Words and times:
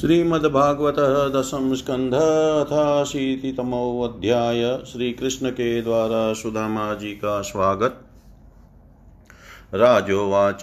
श्रीमद्भागवत 0.00 0.96
दशम 1.36 1.74
स्कंध 1.74 2.14
अध्याय 4.14 4.78
श्री 4.92 5.12
कृष्ण 5.12 5.50
के 5.50 5.82
द्वारा 5.82 6.32
सुदामा 6.32 6.94
जी 6.94 7.12
का 7.12 7.40
स्वागत। 7.40 8.00
राजोवाच। 9.74 10.62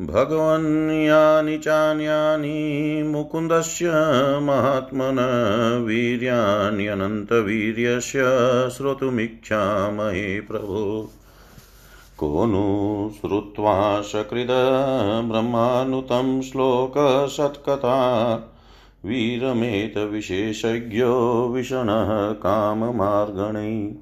भगवन् 0.00 1.06
यानि 1.06 1.58
चान्यानि 1.58 3.02
मुकुन्दस्य 3.06 3.90
महात्मन 4.42 5.18
वीर्याण्यनन्तवीर्यस्य 5.86 8.20
श्रोतुमिच्छामहे 8.76 10.40
प्रभो। 10.40 11.10
को 12.22 12.46
नु 12.46 13.10
श्रुत्वा 13.10 14.00
सकृद 14.00 14.48
ब्रह्मानुतं 15.30 16.42
श्लोकसत्कथा 16.42 18.38
वीरमेतविशेषज्ञो 19.06 21.48
विषणः 21.48 22.32
काममार्गणै। 22.32 23.94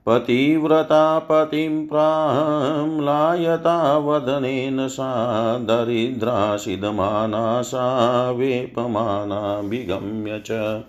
पतिव्रता 0.07 1.19
पतिं 1.19 1.87
प्राम्लायता 1.87 3.99
वदनेन 3.99 4.89
सा 4.89 5.59
दरिद्राशिदमाना 5.59 7.63
सा 7.63 8.31
वेपमानाभिगम्य 8.31 10.43
च। 10.47 10.83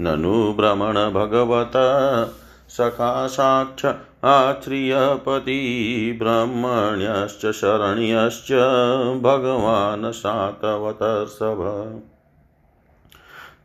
ननु 0.00 0.52
भ्रमण 0.52 0.94
भगवत 0.94 1.72
सखा 2.68 3.26
साक्ष 3.26 3.86
आश्रियपति 4.24 5.60
ब्रह्मण्यश्च 6.22 7.52
शरण्यश्च 7.52 8.52
भगवान् 9.22 10.12
सातवतर्षभ 10.12 12.02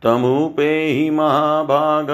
तमुपेहि 0.02 1.10
महाभाग, 1.10 2.06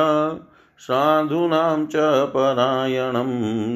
साधूनां 0.79 1.87
च 1.87 1.93
परायणं, 2.29 3.29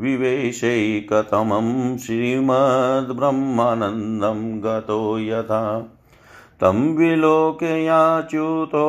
विवेशैकतमं 0.00 1.98
श्रीमद्ब्रह्मानन्दं 1.98 4.64
गतो 4.64 5.18
यथा। 5.18 5.88
तं 6.60 6.96
विलोकयाच्युतो 6.96 8.86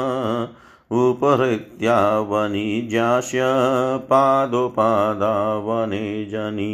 उपहृत्या 0.97 1.97
वनिजास्य 2.29 3.41
पादोपादावने 4.11 6.05
जनि 6.25 6.71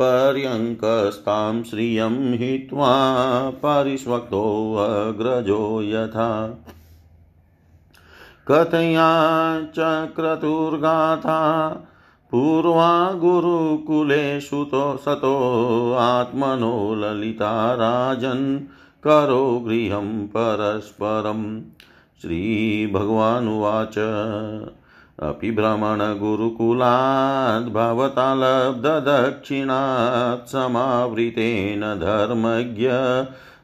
पर्यङ्कस्तां 0.02 1.64
श्रियं 1.64 2.34
हित्वा 2.34 3.50
परिष्वक्तोऽग्रजो 3.50 5.82
यथा। 5.84 6.64
कथया 8.52 9.62
चक्रतुर्गाथा 9.62 11.70
पूर्वा 12.32 13.12
गुरुकुलेषु 13.12 14.64
तो 14.64 15.00
सतो 15.06 15.94
आत्मनो 15.94 16.96
ललिता 16.96 17.74
राजन् 17.74 18.60
करो 19.04 19.64
गृहं 19.68 20.28
परस्परम् 20.28 21.62
श्रीभगवानुवाच। 22.22 23.96
अपि 25.20 25.52
भ्रमणगुरुकुलाद् 25.52 27.74
भवता 27.74 28.36
लब्धदक्षिणात् 28.36 30.50
समावृतेन 30.50 31.80
धर्मज्ञ 31.80 32.90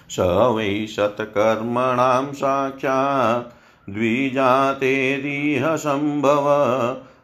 स 0.09 0.19
वै 0.19 0.87
शतकर्मणां 0.87 2.33
साक्षात् 2.33 3.61
द्विजातेरिह 3.89 5.75
सम्भव 5.75 6.47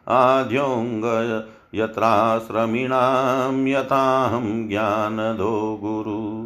आद्योऽङ्ग 0.08 1.44
यत्राश्रमिणां 1.74 3.66
यथाहं 3.66 4.68
ज्ञानदो 4.68 5.78
गुरु। 5.82 6.37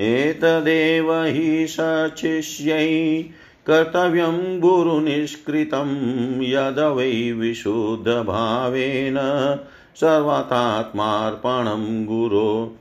एतदेव 0.00 1.22
हि 1.22 1.66
सशिष्यै 1.68 3.24
कर्तव्यं 3.70 4.60
गुरुनिष्कृतं 4.60 6.42
यद 6.42 6.78
वै 6.78 7.32
विशुद्धभावेन 7.32 9.18
सर्वतात्मार्पणं 9.96 12.06
गुरो। 12.06 12.76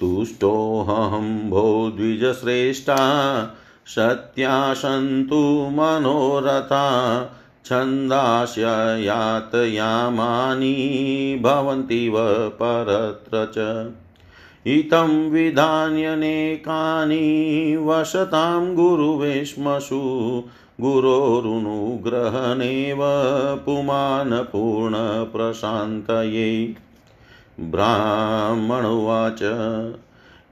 तुष्टोऽहं 0.00 1.50
भो 1.50 1.90
द्विजश्रेष्ठा 1.90 2.96
सत्या 3.86 4.74
सन्तु 4.74 5.70
मनोरथा 5.72 6.86
छन्दास्य 7.64 9.04
यातयामानि 9.04 10.74
भवन्ति 11.42 12.08
व 12.08 12.48
परत्र 12.48 13.52
च। 13.54 13.58
इतं 14.68 15.30
विधान्यनेकानि 15.30 17.76
वसतां 17.80 18.74
गुरुवेश्मसु 18.74 20.00
गुरोरुनुग्रहणेव 20.80 22.98
पुमान् 23.66 24.32
पूर्णप्रशान्तये 24.32 26.74
ब्राह्मणोवाच, 27.60 29.40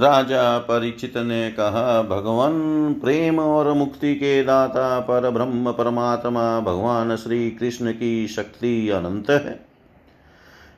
राजा 0.00 0.58
परीक्षित 0.58 1.16
ने 1.16 1.50
कहा, 1.50 2.02
भगवान, 2.02 2.52
प्रेम 2.94 3.38
और 3.38 3.72
मुक्ति 3.72 4.14
के 4.14 4.42
दाता 4.42 5.00
पर 5.00 5.30
ब्रह्म 5.30 5.72
परमात्मा 5.72 6.60
भगवान 6.60 7.16
श्री 7.16 7.50
कृष्ण 7.50 7.92
की 7.92 8.28
शक्ति 8.28 8.88
अनंत 8.88 9.30
है। 9.30 9.66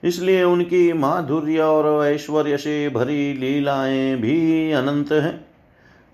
इसलिए 0.04 0.44
उनकी 0.44 0.92
माधुर्य 0.92 1.58
और 1.58 2.06
ऐश्वर्य 2.06 2.56
से 2.56 2.88
भरी 2.88 3.34
लीलाएँ 3.34 4.16
भी 4.16 4.72
अनंत 4.72 5.12
हैं। 5.12 5.46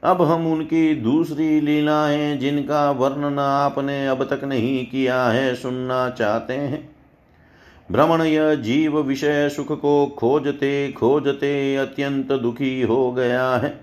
अब 0.05 0.23
हम 0.23 0.53
उनकी 0.53 0.95
दूसरी 0.95 1.61
लीलाएँ, 1.61 2.37
जिनका 2.37 2.91
वर्णन 2.91 3.38
आपने 3.38 4.07
अब 4.07 4.25
तक 4.25 4.45
नहीं 4.45 4.87
किया 4.87 5.25
है, 5.25 5.55
सुनना 5.55 6.11
चाहते 6.11 6.55
हैं। 6.55 6.98
भ्रमण 7.92 8.23
यह 8.23 8.54
जीव 8.54 8.99
विषय 9.00 9.49
सुख 9.49 9.73
को 9.80 10.07
खोजते 10.07 10.92
खोजते 10.92 11.76
अत्यंत 11.76 12.33
दुखी 12.33 12.83
हो 12.83 13.12
गया 13.12 13.57
है। 13.57 13.80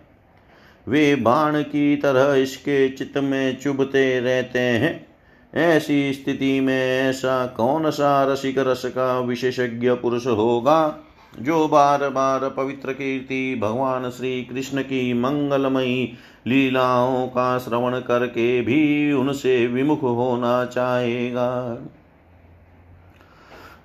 वे 0.88 1.16
बाण 1.16 1.62
की 1.62 1.96
तरह 1.96 2.34
इसके 2.34 2.90
चित्त 2.90 3.18
में 3.18 3.58
चुभते 3.60 4.20
रहते 4.20 4.60
हैं। 4.60 5.08
ऐसी 5.54 6.14
स्थिति 6.14 6.60
में 6.60 7.02
ऐसा 7.02 7.46
कौन 7.48 7.90
सा 7.90 8.24
रसिक 8.24 8.58
रस 8.58 8.86
का 8.86 9.20
विशेषज्ञ 9.20 9.92
पुरुष 9.92 10.28
होगा, 10.28 11.00
जो 11.40 11.68
बार 11.68 12.10
बार 12.10 12.50
पवित्र 12.50 12.94
कीर्ति 12.94 13.60
भगवान 13.62 14.10
श्री 14.10 14.44
कृष्ण 14.44 14.82
की 14.82 15.14
मंगलमयी 15.14 16.14
लीलाओं 16.48 17.28
का 17.28 17.58
श्रवण 17.58 18.00
करके 18.00 18.62
भी 18.62 19.12
उनसे 19.12 19.68
विमुख 19.68 20.02
होना 20.02 20.66
चाहेगा? 20.66 21.78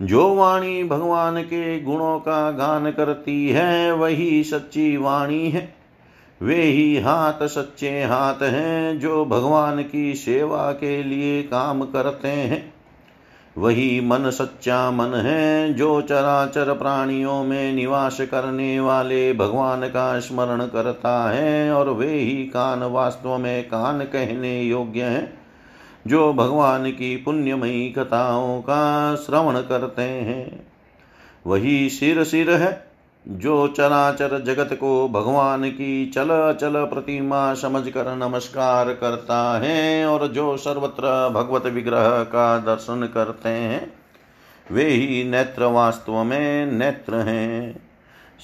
जो 0.02 0.34
वाणी 0.34 0.84
भगवान 0.84 1.42
के 1.42 1.80
गुणों 1.80 2.18
का 2.18 2.50
गान 2.50 2.90
करती 2.90 3.48
है, 3.48 3.92
वही 3.92 4.44
सच्ची 4.44 4.96
वाणी 4.96 5.50
है। 5.50 5.74
वे 6.42 6.62
ही 6.62 6.98
हाथ 6.98 7.46
सच्चे 7.46 8.02
हाथ 8.02 8.42
हैं, 8.42 9.00
जो 9.00 9.24
भगवान 9.24 9.82
की 9.82 10.14
सेवा 10.14 10.72
के 10.72 11.02
लिए 11.02 11.42
काम 11.42 11.82
करते 11.82 12.28
हैं। 12.28 12.72
वही 13.58 14.00
मन 14.00 14.30
सच्चा 14.30 14.90
मन 14.90 15.14
है, 15.14 15.74
जो 15.74 16.00
चराचर 16.00 16.74
प्राणियों 16.74 17.44
में 17.44 17.72
निवास 17.72 18.20
करने 18.20 18.80
वाले 18.80 19.32
भगवान 19.32 19.80
का 19.80 20.20
स्मरण 20.20 20.66
करता 20.66 21.30
है, 21.30 21.72
और 21.72 21.90
वे 21.90 22.14
ही 22.14 22.44
कान 22.44 22.82
वास्तव 22.82 23.38
में 23.38 23.64
कान 23.64 24.00
कहने 24.00 24.62
योग्य 24.62 25.02
हैं। 25.02 25.39
जो 26.06 26.32
भगवान 26.32 26.90
की 26.90 27.16
पुण्यमयी 27.16 27.88
कथाओं 27.90 28.60
का 28.60 29.14
श्रवण 29.16 29.60
करते 29.60 30.02
हैं। 30.02 30.66
वही 31.46 31.88
सिर 31.88 32.24
सिर 32.24 32.50
है 32.50 32.90
जो 33.28 33.68
चराचर 33.68 34.42
जगत 34.42 34.72
को 34.74 35.08
भगवान 35.08 35.70
की 35.70 36.06
चल 36.06 36.28
चल 36.60 36.84
प्रतिमा 36.84 37.54
समझकर 37.54 38.14
नमस्कार 38.16 38.94
करता 38.94 39.58
है 39.58 40.06
और 40.06 40.26
जो 40.26 40.56
सर्वत्र 40.56 41.28
भगवत 41.28 41.66
विग्रह 41.66 42.22
का 42.22 42.58
दर्शन 42.58 43.08
करते 43.14 43.48
हैं, 43.48 43.92
वे 44.72 44.84
ही 44.84 45.24
नेत्र 45.24 45.64
वास्तव 45.64 46.24
में 46.24 46.66
नेत्र 46.66 47.14
हैं। 47.14 47.89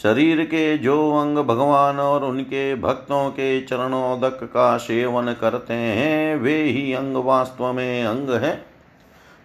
शरीर 0.02 0.42
के 0.44 0.78
जो 0.78 0.96
अंग 1.16 1.38
भगवान 1.38 1.96
और 1.96 2.24
उनके 2.24 2.74
भक्तों 2.74 3.30
के 3.30 3.60
चरणोदक 3.60 4.40
का 4.44 4.76
सेवन 4.76 5.32
करते 5.32 5.74
हैं, 5.74 6.36
वे 6.36 6.62
ही 6.62 6.92
अंग 6.92 7.16
वास्तव 7.16 7.72
में 7.72 8.04
अंग 8.04 8.30
है। 8.30 8.64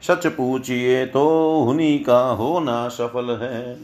सच 0.01 0.27
पूछिए 0.27 1.05
तो 1.05 1.25
उन्हीं 1.61 2.03
का 2.03 2.19
होना 2.29 2.87
सफल 2.87 3.37
है। 3.41 3.75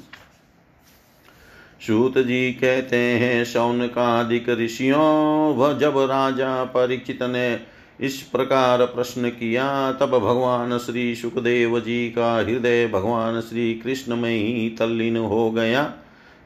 सूत 1.88 2.18
जी 2.18 2.52
कहते 2.52 2.98
हैं 2.98 3.46
शौन 3.46 3.88
का 3.88 4.20
अधिक 4.20 4.50
ऋषियों, 4.50 5.56
वह 5.56 5.74
जब 5.74 5.98
राजा 5.98 6.64
परीक्षित 6.64 7.24
ने 7.24 7.60
इस 8.00 8.22
प्रकार 8.22 8.86
प्रश्न 8.86 9.30
किया, 9.30 9.92
तब 9.92 10.10
भगवान 10.10 10.78
श्री 10.78 11.16
सुखदेव 11.16 11.80
जी 11.80 12.10
का 12.10 12.36
हृदय 12.36 12.88
भगवान 12.88 13.40
श्री 13.42 13.74
कृष्ण 13.74 14.16
में 14.16 14.36
ही 14.36 14.70
तल्लीन 14.70 15.18
हो 15.18 15.52
गया। 15.52 15.94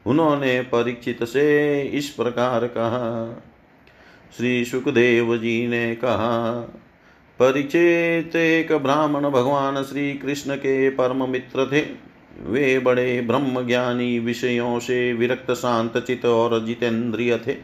उन्होंने 0.06 0.60
परीक्षित 0.60 1.24
से 1.24 1.82
इस 1.82 2.08
प्रकार 2.08 2.66
कहा। 2.66 3.42
श्री 4.36 4.64
सुखदेव 4.64 5.36
जी 5.36 5.66
ने 5.66 5.94
कहा, 5.94 6.60
परिचित 7.38 8.36
एक 8.36 8.72
ब्राह्मण 8.72 9.30
भगवान 9.30 9.82
श्री 9.82 10.12
कृष्ण 10.12 10.56
के 10.56 10.90
परम 10.90 11.28
मित्र 11.30 11.66
थे। 11.72 12.12
वे 12.42 12.78
बड़े 12.78 13.20
ब्रह्म 13.20 13.66
ज्ञानी 13.66 14.18
विषयों 14.18 14.78
से 14.78 15.12
विरक्त, 15.12 15.50
शांत 15.50 15.98
चित 15.98 16.24
और 16.24 16.64
जितेंद्रिय 16.66 17.36
थे। 17.46 17.56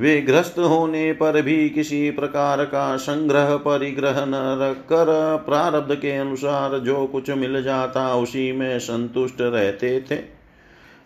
वे 0.00 0.20
ग्रस्त 0.20 0.58
होने 0.58 1.12
पर 1.12 1.42
भी 1.42 1.68
किसी 1.68 2.10
प्रकार 2.10 2.64
का 2.64 2.96
संग्रह, 2.96 3.56
परिग्रह 3.56 4.24
न 4.26 4.58
रखकर 4.62 5.36
प्रारब्ध 5.46 5.94
के 5.94 6.12
अनुसार 6.12 6.78
जो 6.78 7.06
कुछ 7.06 7.30
मिल 7.30 7.62
जाता 7.62 8.14
उसी 8.14 8.52
में 8.52 8.78
संतुष्ट 8.78 9.40
रहते 9.40 10.00
थे। 10.00 10.37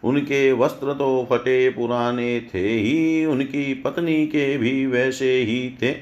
उनके 0.05 0.53
वस्त्र 0.53 0.93
तो 0.93 1.27
फटे 1.31 1.71
पुराने 1.71 2.41
थे 2.55 2.69
ही, 2.69 3.25
उनकी 3.25 3.75
पत्नी 3.75 4.27
के 4.27 4.59
भी 4.59 4.87
वैसे 4.87 5.33
ही 5.35 5.77
थे। 5.83 5.95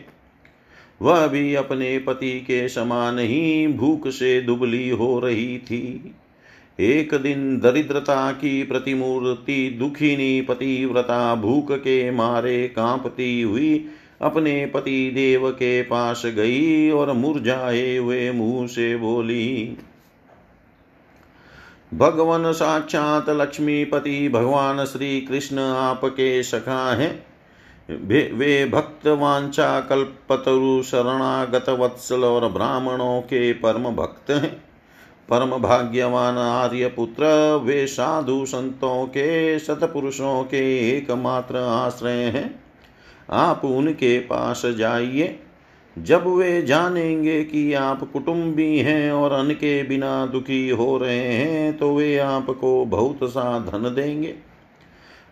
वह 1.03 1.27
भी 1.27 1.55
अपने 1.55 1.99
पति 1.99 2.41
के 2.41 2.69
समान 2.69 3.19
ही 3.19 3.67
भूख 3.67 4.09
से 4.09 4.41
दुबली 4.41 4.89
हो 4.89 5.19
रही 5.21 5.59
थी। 5.59 6.15
एक 6.81 7.15
दिन 7.15 7.59
दरिद्रता 7.59 8.33
की 8.33 8.63
प्रतिमूर्ति 8.63 9.77
दुखिनी 9.79 10.41
पतिव्रता 10.41 11.35
भूख 11.35 11.73
के 11.73 12.11
मारे 12.11 12.69
कांपती 12.69 13.43
हुई 13.43 13.87
अपने 14.23 14.67
पति 14.67 15.11
देव 15.15 15.51
के 15.51 15.83
पास 15.83 16.23
गई 16.27 16.91
और 16.91 17.13
मुरझाए 17.13 17.97
हुए 17.97 18.31
मुँह 18.31 18.67
से 18.67 18.97
बोली 18.97 19.77
भगवान 21.95 22.53
साक्षात 22.53 23.31
लक्ष्मीपति 23.31 24.29
भगवान 24.29 24.85
श्री 24.85 25.21
कृष्ण 25.21 25.59
आपके 25.59 26.43
सखा 26.43 26.95
हैं। 26.95 27.27
वे 28.37 28.65
भक्त 28.67 29.07
वांछा 29.07 29.81
कल्पतरु 29.81 30.83
शरणागत 30.83 31.69
वत्सल 31.69 32.25
और 32.25 32.49
ब्राह्मणों 32.49 33.21
के 33.21 33.53
परम 33.53 33.83
भक्त 33.83 34.31
हैं। 34.31 34.65
परम 35.29 35.51
भाग्यवान 35.51 36.39
आर्य 36.39 36.87
पुत्र 36.87 37.25
वे 37.65 37.87
साधु 37.87 38.45
संतों 38.47 39.07
के, 39.07 39.59
सतपुरुषों 39.59 40.45
के 40.45 40.97
एकमात्र 40.97 41.57
आश्रय 41.57 42.25
हैं। 42.25 42.63
आप 43.31 43.65
उनके 43.65 44.19
पास 44.19 44.63
जाइए। 44.67 45.39
जब 46.01 46.27
वे 46.27 46.63
जानेंगे 46.63 47.43
कि 47.45 47.73
आप 47.75 48.03
कुटुंबी 48.13 48.79
हैं 48.79 49.11
और 49.13 49.33
अन्न 49.33 49.55
के 49.55 49.83
बिना 49.83 50.27
दुखी 50.27 50.69
हो 50.69 50.97
रहे 50.99 51.19
हैं 51.19 51.77
तो 51.79 51.95
वे 51.95 52.17
आपको 52.19 52.85
बहुत 52.85 53.19
सा 53.25 53.59
धन 53.61 53.95
देंगे। 53.95 54.35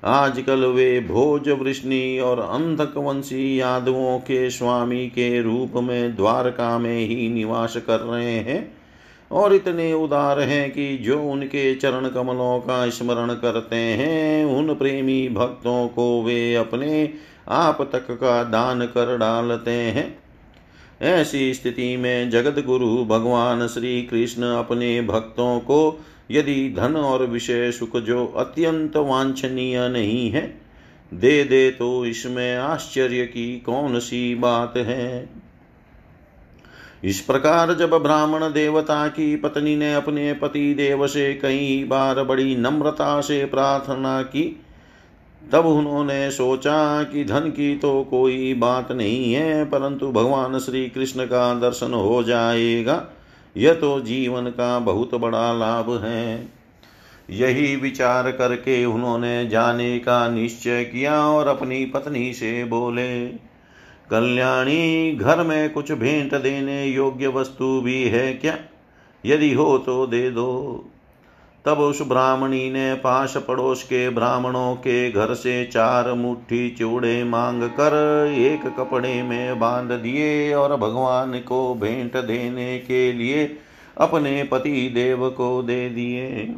आजकल 0.04 0.64
वे 0.64 1.00
भोज 1.00 1.48
वृष्णि 1.48 2.18
और 2.18 2.40
अंधक 2.40 2.96
वंशी 2.96 3.60
यादवों 3.60 4.18
के 4.18 4.50
स्वामी 4.50 5.06
के 5.06 5.42
रूप 5.42 5.72
में 5.76 6.16
द्वारका 6.16 6.78
में 6.78 6.98
ही 6.98 7.28
निवास 7.28 7.76
कर 7.76 8.00
रहे 8.00 8.38
हैं 8.40 8.60
और 9.30 9.54
इतने 9.54 9.92
उदार 9.92 10.40
हैं 10.40 10.70
कि 10.70 10.96
जो 10.96 11.20
उनके 11.22 11.74
चरण 11.74 12.08
कमलों 12.08 12.58
का 12.60 12.88
स्मरण 12.88 13.34
करते 13.34 13.76
हैं, 13.76 14.44
उन 14.44 14.74
प्रेमी 14.74 15.28
भक्तों 15.28 15.88
को 15.88 16.22
वे 16.22 16.54
अपने 16.54 17.12
आप 17.48 17.82
तक 17.92 18.06
का 18.10 18.42
दान 18.44 18.86
कर 18.86 19.16
डालते 19.18 19.70
हैं। 19.70 20.27
ऐसी 21.02 21.54
स्थिति 21.54 21.96
में 21.96 22.30
जगत 22.30 22.64
गुरु 22.64 23.04
भगवान 23.04 23.66
श्री 23.66 24.02
कृष्ण 24.02 24.42
अपने 24.42 25.02
भक्तों 25.02 25.60
को 25.60 26.04
यदि 26.30 26.74
धन 26.76 26.96
और 26.96 27.26
विषय 27.26 27.72
सुख 27.72 27.96
जो 27.96 28.26
अत्यंत 28.26 28.96
वांछनीय 28.96 29.88
नहीं 29.88 30.30
है, 30.30 30.60
दे 31.14 31.44
दे 31.44 31.70
तो 31.70 32.06
इसमें 32.06 32.56
आश्चर्य 32.56 33.26
की 33.26 33.58
कौन 33.58 33.98
सी 33.98 34.34
बात 34.34 34.76
है? 34.76 35.30
इस 37.04 37.20
प्रकार 37.20 37.74
जब 37.74 37.90
ब्राह्मण 37.90 38.52
देवता 38.52 39.08
की 39.08 39.36
पत्नी 39.36 39.76
ने 39.76 39.94
अपने 39.94 40.32
पति 40.32 40.74
देव 40.74 41.06
से 41.06 41.34
कई 41.34 41.84
बार 41.84 42.24
बड़ी 42.24 42.56
नम्रता 42.56 43.20
से 43.20 43.44
प्रार्थना 43.44 44.22
की 44.22 44.60
तब 45.42 45.66
उन्होंने 45.66 46.30
सोचा 46.30 47.02
कि 47.02 47.24
धन 47.24 47.40
की 47.40 47.76
तो 47.76 48.04
कोई 48.04 48.54
बात 48.54 48.92
नहीं 48.92 49.32
है, 49.34 49.64
परंतु 49.64 50.10
भगवान 50.12 50.58
श्री 50.58 50.88
कृष्ण 50.88 51.24
का 51.24 51.54
दर्शन 51.54 51.94
हो 51.94 52.22
जाएगा। 52.22 53.04
यह 53.56 53.72
तो 53.72 54.00
जीवन 54.00 54.46
का 54.46 54.78
बहुत 54.78 55.14
बड़ा 55.14 55.52
लाभ 55.52 55.90
है। 56.04 56.48
यही 57.30 57.76
विचार 57.76 58.30
करके 58.30 58.84
उन्होंने 58.84 59.48
जाने 59.48 59.98
का 59.98 60.28
निश्चय 60.28 60.84
किया 60.84 61.26
और 61.26 61.48
अपनी 61.48 61.84
पत्नी 61.84 62.32
से 62.32 62.64
बोले, 62.64 63.26
कल्याणी, 64.10 65.12
घर 65.12 65.42
में 65.42 65.70
कुछ 65.70 65.92
भेंट 65.92 66.34
देने 66.34 66.84
योग्य 66.86 67.28
वस्तु 67.28 67.80
भी 67.80 68.02
है 68.04 68.32
क्या? 68.32 68.58
यदि 69.26 69.52
हो 69.52 69.78
तो 69.78 70.06
दे 70.06 70.30
दो। 70.30 70.48
तब 71.64 71.78
उस 71.78 72.00
ब्राह्मणी 72.02 72.70
ने 72.70 72.94
पास 72.94 73.36
पड़ोस 73.48 73.82
के 73.82 74.08
ब्राह्मणों 74.10 74.74
के 74.74 75.10
घर 75.10 75.34
से 75.34 75.64
चार 75.64 76.12
मुट्ठी 76.12 76.68
चूड़े 76.70 77.24
मांग 77.24 77.62
कर 77.70 77.94
एक 78.38 78.66
कपड़े 78.78 79.22
में 79.22 79.58
बाँध 79.58 79.92
दिए 79.92 80.54
और 80.54 80.76
भगवान 80.76 81.38
को 81.38 81.74
भेंट 81.74 82.16
देने 82.16 82.78
के 82.78 83.12
लिए 83.12 83.44
अपने 83.98 84.42
पति 84.42 84.88
देव 84.88 85.28
को 85.30 85.62
दे 85.62 85.88
दिए। 85.88 86.54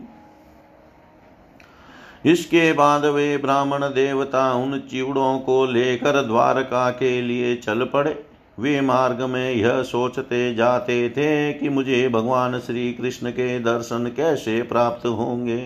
इसके 2.25 2.73
बाद 2.73 3.04
वे 3.04 3.37
ब्राह्मण 3.38 3.85
देवता 3.85 4.52
उन 4.52 4.78
चिवड़ों 4.80 5.38
को 5.38 5.64
लेकर 5.66 6.23
द्वारका 6.23 6.90
के 6.90 7.21
लिए 7.23 7.54
चल 7.57 7.85
पड़े। 7.85 8.12
वे 8.61 8.81
मार्ग 8.81 9.23
में 9.23 9.50
यह 9.52 9.83
सोचते 9.83 10.55
जाते 10.55 11.09
थे 11.11 11.52
कि 11.52 11.69
मुझे 11.69 12.09
भगवान 12.09 12.59
श्री 12.59 12.93
कृष्ण 12.93 13.31
के 13.31 13.59
दर्शन 13.61 14.12
कैसे 14.17 14.61
प्राप्त 14.62 15.07
होंगे। 15.07 15.59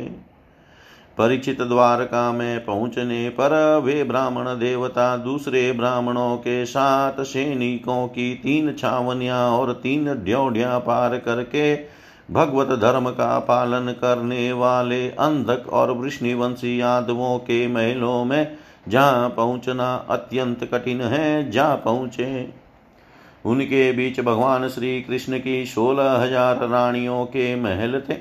परिचित 1.18 1.62
द्वारका 1.62 2.30
में 2.32 2.64
पहुँचने 2.64 3.28
पर 3.30 3.52
वे 3.84 4.02
ब्राह्मण 4.04 4.48
देवता 4.58 5.16
दूसरे 5.16 5.72
ब्राह्मणों 5.72 6.36
के 6.36 6.64
साथ 6.66 7.22
सैनिकों 7.24 8.06
की 8.08 8.34
तीन 8.34 8.72
छावनियाँ 8.72 9.50
और 9.50 9.72
तीन 9.72 10.12
ड्योढ़िया 10.14 10.78
पार 10.78 11.18
करके 11.18 11.74
भगवत 12.30 12.78
धर्म 12.80 13.10
का 13.10 13.38
पालन 13.38 13.92
करने 13.92 14.52
वाले 14.52 15.08
अंधक 15.08 15.68
और 15.72 15.90
वृष्णिवंशी 15.92 16.80
यादवों 16.80 17.38
के 17.38 17.66
महलों 17.68 18.24
में 18.24 18.56
जहाँ 18.88 19.28
पहुँचना 19.28 19.94
अत्यंत 20.10 20.64
कठिन 20.64 21.00
है 21.00 21.50
जा 21.50 21.74
पहुँचे। 21.74 22.63
उनके 23.44 23.90
बीच 23.92 24.20
भगवान 24.20 24.68
श्री 24.68 25.00
कृष्ण 25.02 25.38
की 25.38 25.64
सोलह 25.66 26.10
हज़ार 26.12 26.68
रानियों 26.68 27.24
के 27.26 27.54
महल 27.56 28.00
थे। 28.10 28.16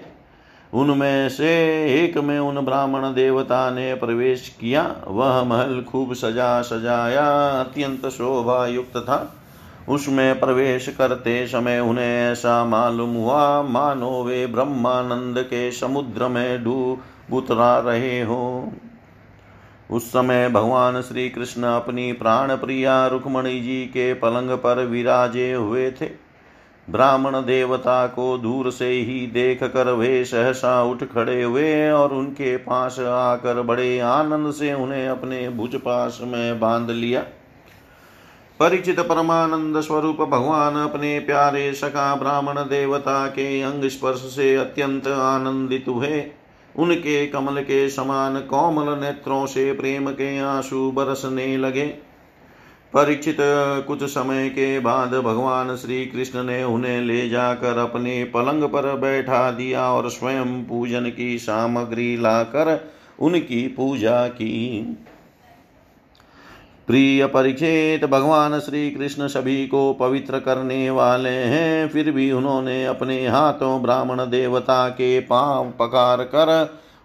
उनमें 0.74 1.30
से 1.30 1.50
एक 1.96 2.18
में 2.18 2.40
उन 2.40 2.60
ब्राह्मण 2.66 3.04
देवता 3.14 3.70
ने 3.70 3.94
प्रवेश 3.96 4.48
किया। 4.60 4.84
वह 5.08 5.44
महल 5.44 5.82
खूब 5.82 6.14
सजा 6.14 6.62
सजाया, 6.62 7.26
अत्यंत 7.60 8.08
शोभा 8.08 8.66
युक्त 8.68 8.98
था। 8.98 9.36
उसमें 9.90 10.40
प्रवेश 10.40 10.88
करते 10.98 11.48
समय 11.48 11.80
उन्हें 11.80 12.32
ऐसा 12.32 12.64
मालूम 12.66 13.14
हुआ, 13.14 13.62
मानो 13.62 14.24
वे 14.24 14.46
ब्रह्मानंद 14.48 15.40
के 15.40 15.72
समुद्र 15.72 16.28
में 16.28 16.64
डूब 16.64 17.34
उतरा 17.34 17.78
रहे 17.80 18.22
हो। 18.22 18.72
उस 19.94 20.08
समय 20.10 20.50
भगवान 20.50 21.02
श्री 21.02 21.30
कृष्ण 21.30 21.64
अपनी 21.64 22.12
प्राण 22.14 22.56
प्रिया 22.56 23.08
रुक्मणी 23.08 23.60
जी 23.62 23.86
के 23.86 24.14
पलंग 24.14 24.50
पर 24.50 24.84
विराजे 24.86 25.54
हुए 25.54 25.92
थे। 25.92 26.10
ब्राह्मण 26.90 27.36
देवता 27.36 28.08
को 28.08 28.38
दूर 28.38 28.72
से 28.72 28.90
ही 28.90 29.28
देख 29.28 29.64
कर 29.64 29.92
वे 29.92 30.26
सहसा 30.26 30.84
उठ 30.84 31.04
खड़े 31.04 31.44
हुए 31.44 31.90
और 31.92 32.14
उनके 32.14 32.58
पास 32.58 33.00
आकर 33.00 33.62
बड़े 33.62 34.00
आनंद 34.00 34.52
से 34.52 34.74
उन्हें 34.74 35.08
अपने 35.08 35.50
भुज 35.50 35.76
पास 35.76 36.20
में 36.24 36.60
बाँध 36.60 36.90
लिया। 36.90 37.22
परिचित 38.60 39.00
परमानंद 39.00 39.82
स्वरूप 39.82 40.22
भगवान 40.22 40.76
अपने 40.76 41.20
प्यारे 41.20 41.74
सखा 41.74 42.16
ब्राह्मण 42.16 42.56
देवता 42.56 43.28
के 43.28 43.62
अंग 43.62 43.90
स्पर्श 43.90 44.20
से 44.36 44.56
अत्यंत 44.56 45.08
आनंदित 45.08 45.86
हुए। 45.88 46.20
उनके 46.76 47.26
कमल 47.28 47.62
के 47.62 47.90
समान 47.90 48.40
कोमल 48.40 49.00
नेत्रों 49.00 49.46
से 49.46 49.74
प्रेम 49.74 50.10
के 50.12 50.38
आँसू 50.40 50.92
बरसने 50.92 51.58
लगे। 51.58 51.86
परीक्षित 52.94 53.38
कुछ 53.88 54.04
समय 54.04 54.50
के 54.50 54.80
बाद 54.80 55.14
भगवान 55.14 55.76
श्री 55.76 56.06
कृष्ण 56.06 56.44
ने 56.44 56.64
उन्हें 56.64 57.02
ले 57.02 57.30
जाकर 57.30 57.78
अपने 57.78 58.24
पलंग 58.24 58.64
पर 58.64 58.96
बैठा 58.98 59.52
दिया 59.52 59.86
और 59.92 60.10
स्वयं 60.10 60.64
पूजन 60.64 61.10
की 61.10 61.38
सामग्री 61.38 62.18
लाकर 62.18 62.92
उनकी 63.20 63.68
पूजा 63.68 64.28
की। 64.28 64.84
प्रिय 66.88 67.26
परीक्षित 67.26 68.04
भगवान 68.06 68.60
श्री 68.60 68.90
कृष्ण 68.92 69.28
सभी 69.28 69.66
को 69.68 69.94
पवित्र 69.94 70.40
करने 70.40 70.90
वाले 70.90 71.30
हैं। 71.30 71.88
फिर 71.90 72.12
भी 72.12 72.32
उन्होंने 72.32 72.86
अपने 72.86 73.28
हाथों 73.28 73.82
ब्राह्मण 73.82 74.20
देवता 74.26 74.88
के 74.90 75.20
पाँव 75.20 75.72
पकार 75.80 76.24
कर 76.24 76.52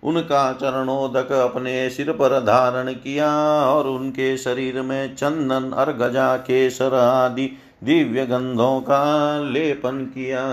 उनका 0.03 0.53
चरणोदक 0.53 1.33
अपने 1.33 1.89
सिर 1.91 2.13
पर 2.13 2.39
धारण 2.41 2.93
किया 2.93 3.31
और 3.67 3.87
उनके 3.87 4.37
शरीर 4.37 4.83
में 4.83 5.15
चंदन, 5.15 5.71
अर्गजा, 5.73 6.37
केसर 6.37 6.95
आदि 6.95 7.51
दिव्य 7.85 8.27
गंधों 8.27 8.81
का 8.81 9.41
लेपन 9.43 10.05
किया। 10.15 10.45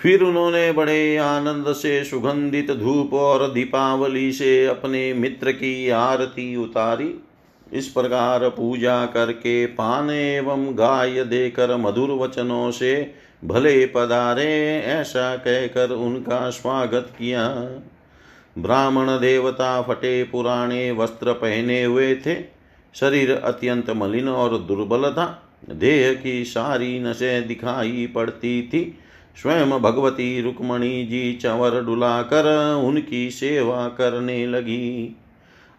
फिर 0.00 0.22
उन्होंने 0.22 0.72
बड़े 0.72 1.16
आनंद 1.16 1.72
से, 1.72 2.04
सुगंधित 2.04 2.70
धूप 2.70 3.14
और 3.14 3.52
दीपावली 3.52 4.32
से 4.32 4.66
अपने 4.66 5.14
मित्र 5.14 5.52
की 5.52 5.88
आरती 5.88 6.56
उतारी। 6.56 7.14
इस 7.72 7.88
प्रकार 7.88 8.48
पूजा 8.48 9.06
करके 9.06 9.66
पान 9.66 10.10
एवं 10.10 10.78
गाय 10.78 11.24
देकर 11.24 11.76
मधुर 11.76 12.10
वचनों 12.10 12.70
से 12.70 13.14
भले 13.44 13.86
पधारे, 13.86 14.78
ऐसा 14.78 15.36
कहकर 15.36 15.90
उनका 15.90 16.50
स्वागत 16.50 17.08
किया। 17.18 17.48
ब्राह्मण 18.58 19.06
देवता 19.06 19.82
फटे 19.82 20.22
पुराने 20.22 20.90
वस्त्र 20.90 21.32
पहने 21.32 21.84
हुए 21.84 22.14
थे। 22.14 22.36
शरीर 22.94 23.32
अत्यंत 23.32 23.90
मलिन 23.90 24.28
और 24.28 24.58
दुर्बल 24.58 25.10
था। 25.10 25.52
देह 25.70 26.14
की 26.14 26.44
सारी 26.44 27.00
नशे 27.00 27.40
दिखाई 27.40 28.12
पड़ती 28.14 28.62
थी। 28.62 28.98
स्वयं 29.42 29.70
भगवती 29.70 30.40
रुक्मणी 30.40 31.06
जी 31.06 31.32
चंवर 31.32 31.84
डुलाकर 31.84 32.74
उनकी 32.84 33.30
सेवा 33.30 33.88
करने 33.88 34.46
लगी। 34.46 35.16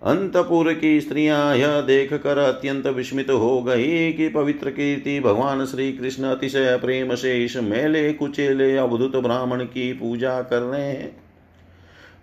अंतपुर 0.04 0.74
की 0.74 1.02
स्त्रियाँ 1.02 1.56
यह 1.56 1.82
देख 1.82 2.14
कर 2.14 2.38
अत्यंत 2.38 2.88
विस्मित 2.88 3.30
हो 3.30 3.62
गई 3.64 4.14
कि 4.14 4.30
पवित्र 4.30 4.70
कीर्ति 4.70 5.20
भगवान 5.20 5.66
श्री 5.66 5.92
कृष्ण 5.92 6.24
अतिशय 6.24 6.78
प्रेम 6.78 7.16
से 7.16 7.46
इस 7.46 7.58
मेले 7.58 8.14
कुचेले 8.14 8.78
अवधुत 8.78 9.16
ब्राह्मण 9.16 9.64
की 9.64 9.94
पूजा 9.94 10.42
कर 10.42 10.60
रहे 10.60 10.88
हैं। 10.88 11.24